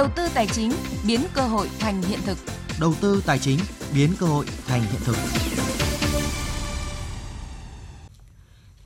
[0.00, 0.72] Đầu tư tài chính
[1.06, 2.38] biến cơ hội thành hiện thực.
[2.80, 3.58] Đầu tư tài chính
[3.94, 5.16] biến cơ hội thành hiện thực.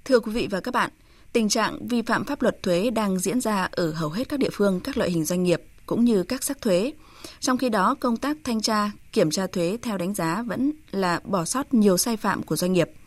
[0.04, 0.90] Thưa quý vị và các bạn,
[1.32, 4.50] tình trạng vi phạm pháp luật thuế đang diễn ra ở hầu hết các địa
[4.52, 6.92] phương, các loại hình doanh nghiệp cũng như các sắc thuế.
[7.40, 11.20] Trong khi đó, công tác thanh tra, kiểm tra thuế theo đánh giá vẫn là
[11.24, 12.90] bỏ sót nhiều sai phạm của doanh nghiệp–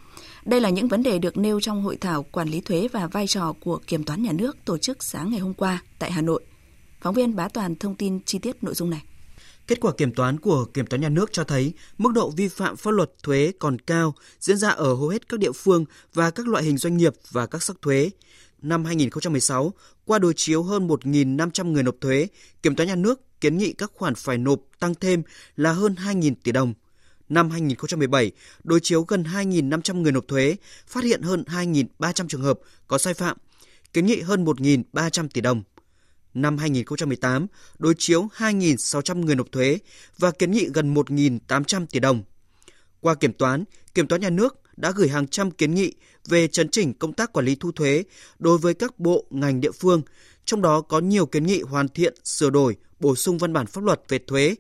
[0.45, 3.28] đây là những vấn đề được nêu trong hội thảo quản lý thuế và vai
[3.28, 6.43] trò của kiểm toán nhà nước tổ chức sáng ngày hôm qua tại Hà Nội.
[7.02, 9.04] Phóng viên Bá Toàn thông tin chi tiết nội dung này.
[9.68, 12.78] Kết quả kiểm toán của Kiểm toán nhà nước cho thấy mức độ vi phạm
[12.78, 16.48] pháp luật thuế còn cao, diễn ra ở hầu hết các địa phương và các
[16.48, 18.10] loại hình doanh nghiệp và các sắc thuế.
[18.62, 19.74] Năm 2016,
[20.06, 22.28] qua đối chiếu hơn 1.500 người nộp thuế,
[22.64, 25.24] Kiểm toán nhà nước kiến nghị các khoản phải nộp tăng thêm
[25.56, 26.74] là hơn 2.000 tỷ đồng.
[27.30, 28.32] Năm 2017,
[28.64, 30.56] đối chiếu gần 2.500 người nộp thuế,
[30.88, 33.38] phát hiện hơn 2.300 trường hợp có sai phạm,
[33.93, 35.64] kiến nghị hơn 1.300 tỷ đồng
[36.41, 37.47] năm 2018
[37.79, 39.77] đối chiếu 2.600 người nộp thuế
[40.17, 42.23] và kiến nghị gần 1.800 tỷ đồng.
[42.99, 43.63] Qua kiểm toán,
[43.97, 45.93] Kiểm toán nhà nước đã gửi hàng trăm kiến nghị
[46.27, 48.03] về chấn chỉnh công tác quản lý thu thuế
[48.39, 50.01] đối với các bộ, ngành địa phương,
[50.45, 53.83] trong đó có nhiều kiến nghị hoàn thiện, sửa đổi, bổ sung văn bản pháp
[53.83, 54.55] luật về thuế.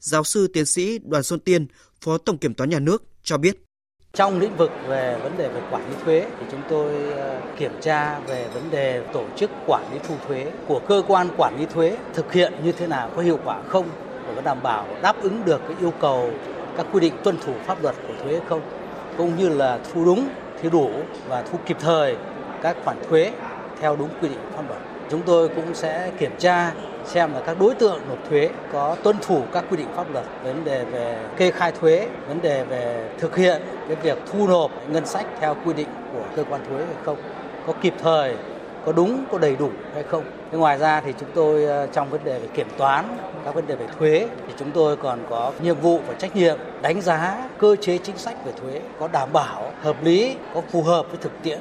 [0.00, 1.66] Giáo sư tiến sĩ Đoàn Xuân Tiên,
[2.00, 3.67] Phó Tổng Kiểm toán Nhà nước cho biết.
[4.12, 7.72] Trong lĩnh vực về vấn đề về quản lý thuế thì chúng tôi ờ, kiểm
[7.80, 11.66] tra về vấn đề tổ chức quản lý thu thuế của cơ quan quản lý
[11.74, 13.86] thuế thực hiện như thế nào có hiệu quả không
[14.26, 16.30] và có đảm bảo đáp ứng được cái yêu cầu
[16.76, 18.60] các quy định tuân thủ pháp luật của thuế không
[19.16, 20.28] cũng như là thu đúng,
[20.62, 20.90] thu đủ
[21.28, 22.16] và thu kịp thời
[22.62, 23.32] các khoản thuế
[23.80, 24.80] theo đúng quy định pháp luật.
[25.10, 26.72] Chúng tôi cũng sẽ kiểm tra
[27.08, 30.24] xem là các đối tượng nộp thuế có tuân thủ các quy định pháp luật,
[30.44, 34.70] vấn đề về kê khai thuế, vấn đề về thực hiện cái việc thu nộp
[34.88, 37.18] ngân sách theo quy định của cơ quan thuế hay không,
[37.66, 38.34] có kịp thời,
[38.84, 40.24] có đúng, có đầy đủ hay không.
[40.52, 43.04] Ngoài ra thì chúng tôi ờ, trong vấn đề về kiểm toán,
[43.44, 46.58] các vấn đề về thuế thì chúng tôi còn có nhiệm vụ và trách nhiệm
[46.82, 50.82] đánh giá cơ chế chính sách về thuế có đảm bảo, hợp lý, có phù
[50.82, 51.58] hợp với thực tiễn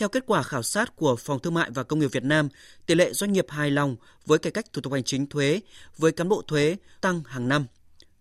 [0.00, 2.48] theo kết quả khảo sát của Phòng Thương mại và Công nghiệp Việt Nam,
[2.86, 3.96] tỷ lệ doanh nghiệp hài lòng
[4.26, 5.60] với cải cách thủ tục hành chính thuế
[5.98, 7.66] với cán bộ thuế tăng hàng năm.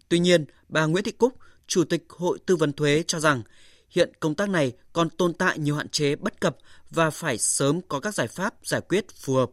[0.10, 1.34] Tuy nhiên, bà Nguyễn Thị Cúc,
[1.68, 3.42] Chủ tịch Hội Tư vấn Thuế cho rằng
[3.90, 6.58] hiện công tác này còn tồn tại nhiều hạn chế bất cập
[6.90, 9.50] và phải sớm có các giải pháp giải quyết phù hợp.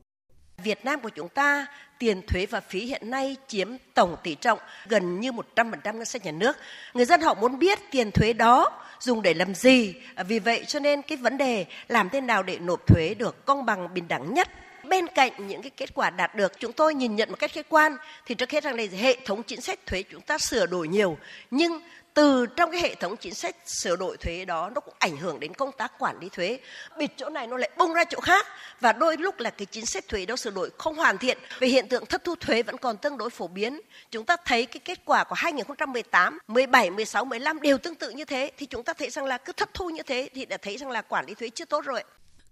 [0.64, 1.66] Việt Nam của chúng ta,
[1.98, 6.24] tiền thuế và phí hiện nay chiếm tổng tỷ trọng gần như 100% ngân sách
[6.24, 6.56] nhà nước.
[6.94, 9.94] Người dân họ muốn biết tiền thuế đó dùng để làm gì.
[10.28, 13.66] Vì vậy cho nên cái vấn đề làm thế nào để nộp thuế được công
[13.66, 14.48] bằng, bình đẳng nhất
[14.88, 17.68] bên cạnh những cái kết quả đạt được, chúng tôi nhìn nhận một cách khách
[17.68, 17.96] quan,
[18.26, 21.18] thì trước hết rằng là hệ thống chính sách thuế chúng ta sửa đổi nhiều,
[21.50, 21.80] nhưng
[22.16, 25.40] từ trong cái hệ thống chính sách sửa đổi thuế đó nó cũng ảnh hưởng
[25.40, 26.58] đến công tác quản lý thuế.
[26.98, 28.46] Bịt chỗ này nó lại bung ra chỗ khác.
[28.80, 31.38] Và đôi lúc là cái chính sách thuế đó sửa đổi không hoàn thiện.
[31.60, 33.80] Về hiện tượng thất thu thuế vẫn còn tương đối phổ biến.
[34.10, 38.24] Chúng ta thấy cái kết quả của 2018 17 16 15 đều tương tự như
[38.24, 38.50] thế.
[38.58, 40.90] Thì chúng ta thấy rằng là cứ thất thu như thế thì đã thấy rằng
[40.90, 42.02] là quản lý thuế chưa tốt rồi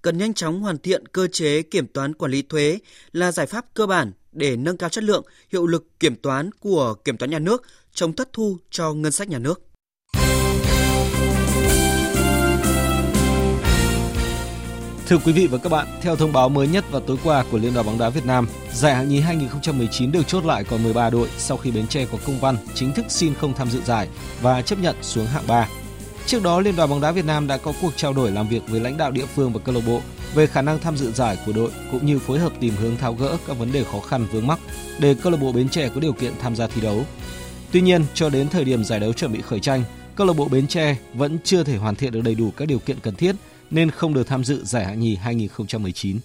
[0.02, 2.78] cần nhanh chóng hoàn thiện cơ chế kiểm toán quản lý thuế
[3.12, 6.94] là giải pháp cơ bản để nâng cao chất lượng, hiệu lực kiểm toán của
[6.94, 7.62] kiểm toán nhà nước
[7.94, 9.62] chống thất thu cho ngân sách nhà nước.
[15.08, 17.58] Thưa quý vị và các bạn, theo thông báo mới nhất vào tối qua của
[17.58, 21.10] Liên đoàn bóng đá Việt Nam, giải hạng nhì 2019 được chốt lại còn 13
[21.10, 24.08] đội sau khi Bến Tre có công văn chính thức xin không tham dự giải
[24.42, 25.68] và chấp nhận xuống hạng 3.
[26.26, 28.62] Trước đó, Liên đoàn bóng đá Việt Nam đã có cuộc trao đổi làm việc
[28.68, 30.00] với lãnh đạo địa phương và câu lạc bộ
[30.34, 33.14] về khả năng tham dự giải của đội cũng như phối hợp tìm hướng tháo
[33.14, 34.58] gỡ các vấn đề khó khăn vướng mắc
[34.98, 37.04] để câu lạc bộ Bến Tre có điều kiện tham gia thi đấu.
[37.74, 39.82] Tuy nhiên, cho đến thời điểm giải đấu chuẩn bị khởi tranh,
[40.16, 42.78] câu lạc bộ Bến Tre vẫn chưa thể hoàn thiện được đầy đủ các điều
[42.78, 43.36] kiện cần thiết
[43.70, 46.18] nên không được tham dự giải hạng nhì 2019.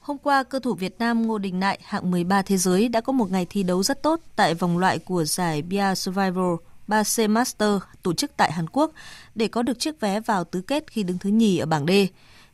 [0.00, 3.12] Hôm qua, cơ thủ Việt Nam Ngô Đình Nại hạng 13 thế giới đã có
[3.12, 6.54] một ngày thi đấu rất tốt tại vòng loại của giải Bia Survival
[6.88, 8.92] 3C Master tổ chức tại Hàn Quốc
[9.34, 11.90] để có được chiếc vé vào tứ kết khi đứng thứ nhì ở bảng D.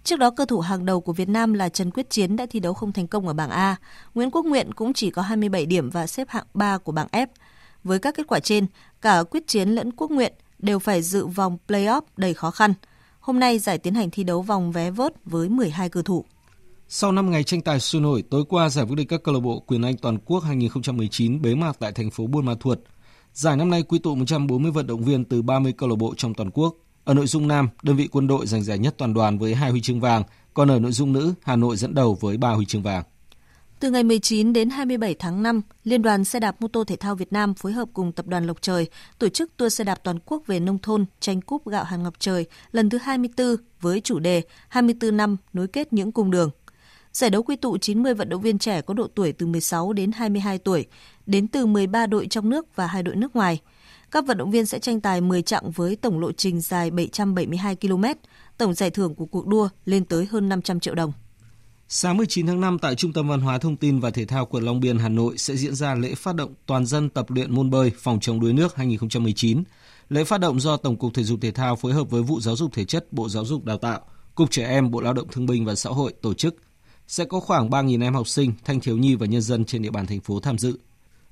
[0.04, 2.60] Trước đó, cơ thủ hàng đầu của Việt Nam là Trần Quyết Chiến đã thi
[2.60, 3.76] đấu không thành công ở bảng A.
[4.14, 7.26] Nguyễn Quốc Nguyện cũng chỉ có 27 điểm và xếp hạng 3 của bảng F.
[7.85, 8.66] Với các kết quả trên,
[9.01, 12.74] cả Quyết Chiến lẫn Quốc Nguyện đều phải dự vòng play-off đầy khó khăn.
[13.20, 16.24] Hôm nay giải tiến hành thi đấu vòng vé vớt với 12 cơ thủ.
[16.89, 19.41] Sau 5 ngày tranh tài sôi nổi, tối qua giải vô địch các câu lạc
[19.41, 22.78] bộ quyền Anh toàn quốc 2019 bế mạc tại thành phố Buôn Ma Thuột.
[23.32, 26.35] Giải năm nay quy tụ 140 vận động viên từ 30 câu lạc bộ trong
[26.35, 26.74] toàn quốc.
[27.05, 29.70] Ở nội dung nam, đơn vị quân đội giành giải nhất toàn đoàn với hai
[29.70, 30.22] huy chương vàng,
[30.55, 33.05] còn ở nội dung nữ, Hà Nội dẫn đầu với ba huy chương vàng.
[33.85, 37.14] Từ ngày 19 đến 27 tháng 5, Liên đoàn xe đạp mô tô thể thao
[37.14, 40.18] Việt Nam phối hợp cùng Tập đoàn Lộc Trời tổ chức tour xe đạp toàn
[40.26, 44.18] quốc về nông thôn tranh cúp gạo Hàn Ngọc Trời lần thứ 24 với chủ
[44.18, 46.51] đề 24 năm nối kết những cung đường.
[47.12, 50.12] Giải đấu quy tụ 90 vận động viên trẻ có độ tuổi từ 16 đến
[50.12, 50.87] 22 tuổi,
[51.26, 53.61] đến từ 13 đội trong nước và hai đội nước ngoài.
[54.11, 57.76] Các vận động viên sẽ tranh tài 10 chặng với tổng lộ trình dài 772
[57.76, 58.05] km,
[58.59, 61.12] tổng giải thưởng của cuộc đua lên tới hơn 500 triệu đồng.
[61.89, 64.64] Sáng 19 tháng 5 tại Trung tâm Văn hóa Thông tin và Thể thao quận
[64.64, 67.70] Long Biên, Hà Nội sẽ diễn ra lễ phát động toàn dân tập luyện môn
[67.70, 69.62] bơi phòng chống đuối nước 2019.
[70.09, 72.57] Lễ phát động do Tổng cục Thể dục Thể thao phối hợp với vụ Giáo
[72.57, 74.01] dục Thể chất Bộ Giáo dục Đào tạo,
[74.35, 76.57] Cục Trẻ Em Bộ Lao động Thương binh và Xã hội tổ chức.
[77.07, 79.91] Sẽ có khoảng 3.000 em học sinh, thanh thiếu nhi và nhân dân trên địa
[79.91, 80.78] bàn thành phố tham dự.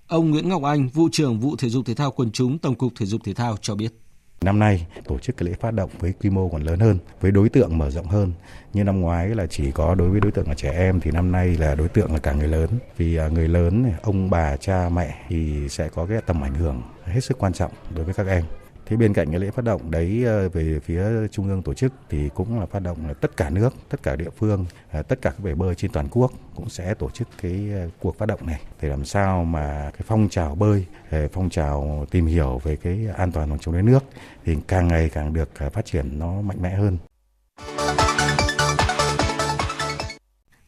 [0.06, 2.92] Ông Nguyễn Ngọc Anh, vụ trưởng vụ thể dục thể thao quần chúng Tổng cục
[2.96, 4.01] Thể dục thể thao cho biết.
[4.42, 7.30] Năm nay tổ chức cái lễ phát động với quy mô còn lớn hơn, với
[7.30, 8.32] đối tượng mở rộng hơn.
[8.72, 11.32] Như năm ngoái là chỉ có đối với đối tượng là trẻ em thì năm
[11.32, 12.68] nay là đối tượng là cả người lớn.
[12.96, 16.82] Vì à, người lớn, ông bà, cha mẹ thì sẽ có cái tầm ảnh hưởng
[17.04, 18.44] hết sức quan trọng đối với các em.
[18.86, 21.92] Thế bên cạnh cái lễ phát động đấy ờ, về phía trung ương tổ chức
[22.10, 25.22] thì cũng là phát động là tất cả nước, tất cả địa phương, ờ, tất
[25.22, 28.26] cả các bể bơi trên toàn quốc cũng sẽ tổ chức cái ờ, cuộc phát
[28.26, 30.86] động này để làm sao mà cái phong trào bơi,
[31.32, 34.04] phong trào tìm hiểu về cái an toàn phòng chống đuối nước
[34.44, 36.98] thì càng ngày càng được phát triển nó mạnh mẽ hơn.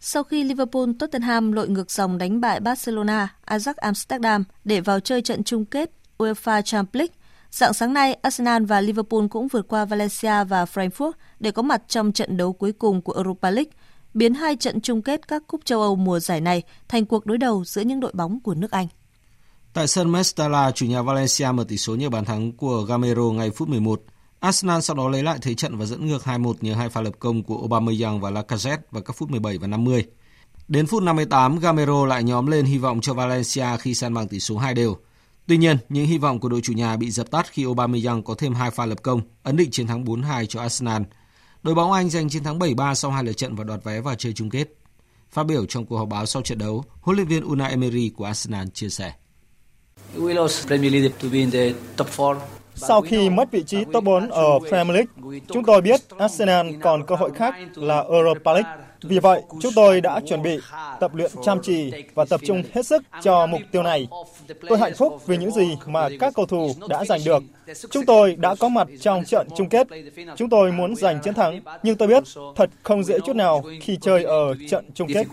[0.01, 5.23] Sau khi Liverpool Tottenham lội ngược dòng đánh bại Barcelona, Ajax Amsterdam để vào chơi
[5.23, 7.15] trận chung kết UEFA Champions League,
[7.55, 11.83] Dạng sáng nay, Arsenal và Liverpool cũng vượt qua Valencia và Frankfurt để có mặt
[11.89, 13.71] trong trận đấu cuối cùng của Europa League,
[14.15, 17.39] biến hai trận chung kết các cúp châu Âu mùa giải này thành cuộc đối
[17.39, 18.87] đầu giữa những đội bóng của nước Anh.
[19.73, 23.51] Tại sân Mestalla, chủ nhà Valencia mở tỷ số nhờ bàn thắng của Gamero ngay
[23.51, 24.03] phút 11.
[24.41, 27.15] Arsenal sau đó lấy lại thế trận và dẫn ngược 2-1 nhờ hai pha lập
[27.19, 30.05] công của Aubameyang và Lacazette vào các phút 17 và 50.
[30.69, 34.41] Đến phút 58, Gamero lại nhóm lên hy vọng cho Valencia khi san bằng tỷ
[34.41, 34.97] số 2 đều.
[35.47, 38.35] Tuy nhiên, những hy vọng của đội chủ nhà bị dập tắt khi Aubameyang có
[38.39, 41.03] thêm hai pha lập công, ấn định chiến thắng 4-2 cho Arsenal.
[41.63, 44.15] Đội bóng Anh giành chiến thắng 7-3 sau hai lượt trận và đoạt vé vào
[44.15, 44.69] chơi chung kết.
[45.31, 48.25] Phát biểu trong cuộc họp báo sau trận đấu, huấn luyện viên Unai Emery của
[48.25, 49.13] Arsenal chia sẻ.
[52.75, 57.07] Sau khi mất vị trí top 4 ở Premier League, chúng tôi biết Arsenal còn
[57.07, 58.84] cơ hội khác là Europa League.
[59.09, 60.59] Vì vậy, chúng tôi đã chuẩn bị,
[61.01, 64.09] tập luyện chăm chỉ và tập trung hết sức cho mục tiêu này.
[64.69, 67.43] Tôi hạnh phúc vì những gì mà các cầu thủ đã giành được.
[67.91, 69.87] Chúng tôi đã có mặt trong trận chung kết.
[70.37, 72.25] Chúng tôi muốn giành chiến thắng, nhưng tôi biết
[72.57, 75.27] thật không dễ chút nào khi chơi ở trận chung kết.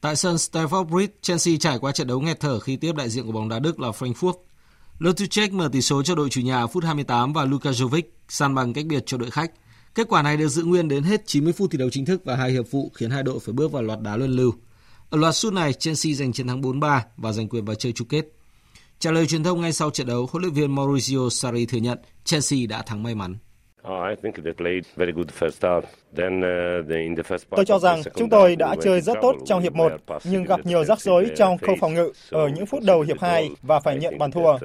[0.00, 3.26] Tại sân Stamford Bridge, Chelsea trải qua trận đấu nghẹt thở khi tiếp đại diện
[3.26, 4.32] của bóng đá Đức là Frankfurt.
[4.98, 8.72] Lottuchek mở tỷ số cho đội chủ nhà phút 28 và Luka Jovic san bằng
[8.72, 9.50] cách biệt cho đội khách.
[9.94, 12.36] Kết quả này được giữ nguyên đến hết 90 phút thi đấu chính thức và
[12.36, 14.54] hai hiệp phụ khiến hai đội phải bước vào loạt đá luân lưu.
[15.10, 18.08] Ở loạt sút này, Chelsea giành chiến thắng 4-3 và giành quyền vào chơi chung
[18.08, 18.26] kết.
[18.98, 21.98] Trả lời truyền thông ngay sau trận đấu, huấn luyện viên Mauricio Sarri thừa nhận
[22.24, 23.36] Chelsea đã thắng may mắn.
[27.56, 29.92] Tôi cho rằng chúng tôi đã chơi rất tốt trong hiệp 1,
[30.24, 33.50] nhưng gặp nhiều rắc rối trong khâu phòng ngự ở những phút đầu hiệp 2
[33.62, 34.58] và phải nhận bàn thua.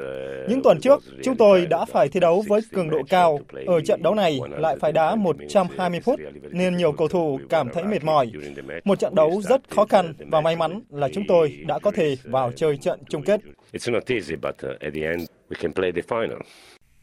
[0.50, 3.40] Những tuần trước, chúng tôi đã phải thi đấu với cường độ cao.
[3.66, 6.20] Ở trận đấu này lại phải đá 120 phút,
[6.52, 8.32] nên nhiều cầu thủ cảm thấy mệt mỏi.
[8.84, 12.16] Một trận đấu rất khó khăn và may mắn là chúng tôi đã có thể
[12.24, 13.42] vào chơi trận chung kết.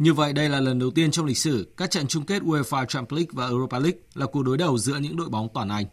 [0.03, 2.87] Như vậy, đây là lần đầu tiên trong lịch sử các trận chung kết UEFA
[2.87, 5.87] Champions League và Europa League là cuộc đối đầu giữa những đội bóng toàn Anh.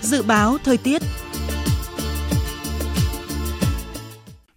[0.00, 1.02] Dự báo thời tiết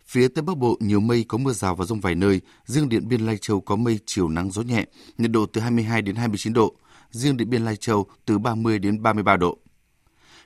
[0.05, 3.07] Phía Tây Bắc Bộ nhiều mây có mưa rào và rông vài nơi, riêng Điện
[3.07, 4.85] Biên Lai Châu có mây chiều nắng gió nhẹ,
[5.17, 6.75] nhiệt độ từ 22 đến 29 độ,
[7.11, 9.57] riêng Điện Biên Lai Châu từ 30 đến 33 độ.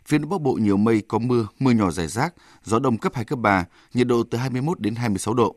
[0.06, 2.34] Phía Đông Bắc Bộ nhiều mây có mưa, mưa nhỏ rải rác,
[2.64, 5.56] gió đông cấp 2 cấp 3, nhiệt độ từ 21 đến 26 độ.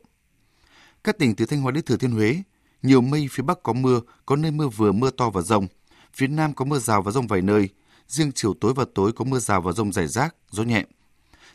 [1.08, 2.42] Các tỉnh từ Thanh Hóa đến Thừa Thiên Huế,
[2.82, 5.66] nhiều mây phía Bắc có mưa, có nơi mưa vừa mưa to và rông.
[6.14, 7.68] Phía Nam có mưa rào và rông vài nơi.
[8.08, 10.84] Riêng chiều tối và tối có mưa rào và rông rải rác, gió nhẹ.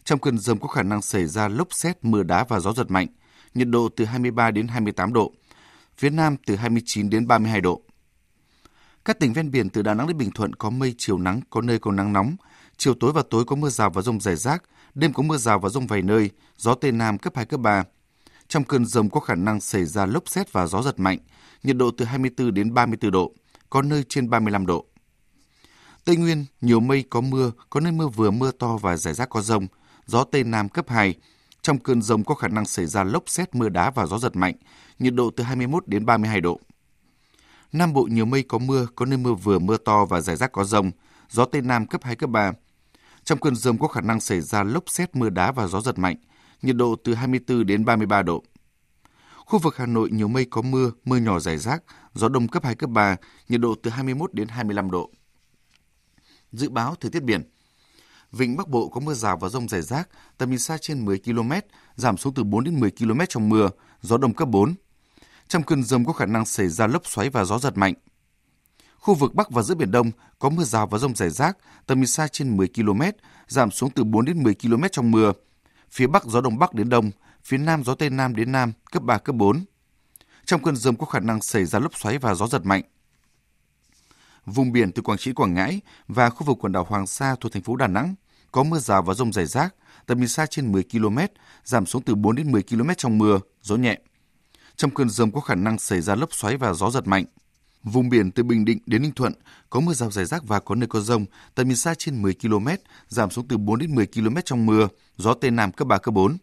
[0.03, 2.91] Trong cơn rông có khả năng xảy ra lốc xét, mưa đá và gió giật
[2.91, 3.07] mạnh.
[3.53, 5.33] Nhiệt độ từ 23 đến 28 độ.
[5.97, 7.81] Phía Nam từ 29 đến 32 độ.
[9.05, 11.61] Các tỉnh ven biển từ Đà Nẵng đến Bình Thuận có mây chiều nắng, có
[11.61, 12.35] nơi có nắng nóng.
[12.77, 14.63] Chiều tối và tối có mưa rào và rông rải rác,
[14.95, 17.83] đêm có mưa rào và rông vài nơi, gió Tây Nam cấp 2, cấp 3.
[18.47, 21.19] Trong cơn rông có khả năng xảy ra lốc xét và gió giật mạnh,
[21.63, 23.33] nhiệt độ từ 24 đến 34 độ,
[23.69, 24.85] có nơi trên 35 độ.
[26.05, 29.29] Tây Nguyên, nhiều mây có mưa, có nơi mưa vừa mưa to và rải rác
[29.29, 29.67] có rông,
[30.05, 31.15] gió Tây Nam cấp 2.
[31.61, 34.35] Trong cơn rông có khả năng xảy ra lốc xét mưa đá và gió giật
[34.35, 34.55] mạnh,
[34.99, 36.59] nhiệt độ từ 21 đến 32 độ.
[37.71, 40.51] Nam Bộ nhiều mây có mưa, có nơi mưa vừa mưa to và rải rác
[40.51, 40.91] có rông,
[41.29, 42.51] gió Tây Nam cấp 2, cấp 3.
[43.23, 45.99] Trong cơn rông có khả năng xảy ra lốc xét mưa đá và gió giật
[45.99, 46.15] mạnh,
[46.63, 48.43] nhiệt độ từ 24 đến 33 độ.
[49.45, 51.83] Khu vực Hà Nội nhiều mây có mưa, mưa nhỏ rải rác,
[52.13, 53.15] gió đông cấp 2, cấp 3,
[53.49, 55.09] nhiệt độ từ 21 đến 25 độ.
[56.51, 57.43] Dự báo thời tiết biển
[58.31, 61.19] Vịnh Bắc Bộ có mưa rào và rông rải rác, tầm nhìn xa trên 10
[61.19, 61.51] km,
[61.95, 63.69] giảm xuống từ 4 đến 10 km trong mưa,
[64.01, 64.73] gió đông cấp 4.
[65.47, 67.93] Trong cơn rông có khả năng xảy ra lốc xoáy và gió giật mạnh.
[68.97, 71.99] Khu vực Bắc và giữa Biển Đông có mưa rào và rông rải rác, tầm
[71.99, 73.01] nhìn xa trên 10 km,
[73.47, 75.33] giảm xuống từ 4 đến 10 km trong mưa.
[75.93, 77.11] Phía Bắc gió Đông Bắc đến Đông,
[77.43, 79.65] phía Nam gió Tây Nam đến Nam cấp 3, cấp 4.
[80.45, 82.83] Trong cơn rông có khả năng xảy ra lốc xoáy và gió giật mạnh.
[84.45, 87.51] Vùng biển từ Quảng Trị, Quảng Ngãi và khu vực quần đảo Hoàng Sa thuộc
[87.51, 88.15] thành phố Đà Nẵng
[88.51, 89.75] có mưa rào và rông rải rác,
[90.05, 91.17] tầm nhìn xa trên 10 km,
[91.63, 93.99] giảm xuống từ 4 đến 10 km trong mưa, gió nhẹ.
[94.75, 97.25] Trong cơn rông có khả năng xảy ra lốc xoáy và gió giật mạnh.
[97.83, 99.33] Vùng biển từ Bình Định đến Ninh Thuận
[99.69, 101.25] có mưa rào rải rác và có nơi có rông,
[101.55, 102.67] tầm nhìn xa trên 10 km,
[103.07, 106.13] giảm xuống từ 4 đến 10 km trong mưa, gió Tây Nam cấp 3, cấp
[106.13, 106.37] 4.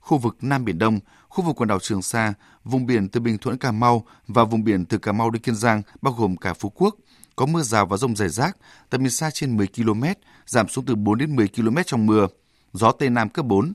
[0.00, 2.34] Khu vực Nam Biển Đông, khu vực quần đảo Trường Sa,
[2.64, 5.54] vùng biển từ Bình Thuận Cà Mau và vùng biển từ Cà Mau đến Kiên
[5.54, 6.96] Giang, bao gồm cả Phú Quốc,
[7.36, 8.56] có mưa rào và rông rải rác,
[8.90, 10.04] tầm nhìn xa trên 10 km,
[10.46, 12.26] giảm xuống từ 4 đến 10 km trong mưa,
[12.72, 13.72] gió Tây Nam cấp 4.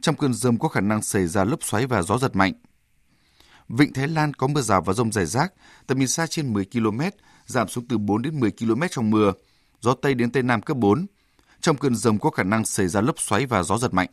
[0.00, 2.52] Trong cơn rông có khả năng xảy ra lốc xoáy và gió giật mạnh.
[3.78, 5.52] Vịnh Thái Lan có mưa rào và rông rải rác,
[5.86, 7.00] tầm nhìn xa trên 10 km,
[7.46, 9.32] giảm xuống từ 4 đến 10 km trong mưa,
[9.80, 11.06] gió Tây đến Tây Nam cấp 4.
[11.60, 14.08] Trong cơn rông có khả năng xảy ra lốc xoáy và gió giật mạnh.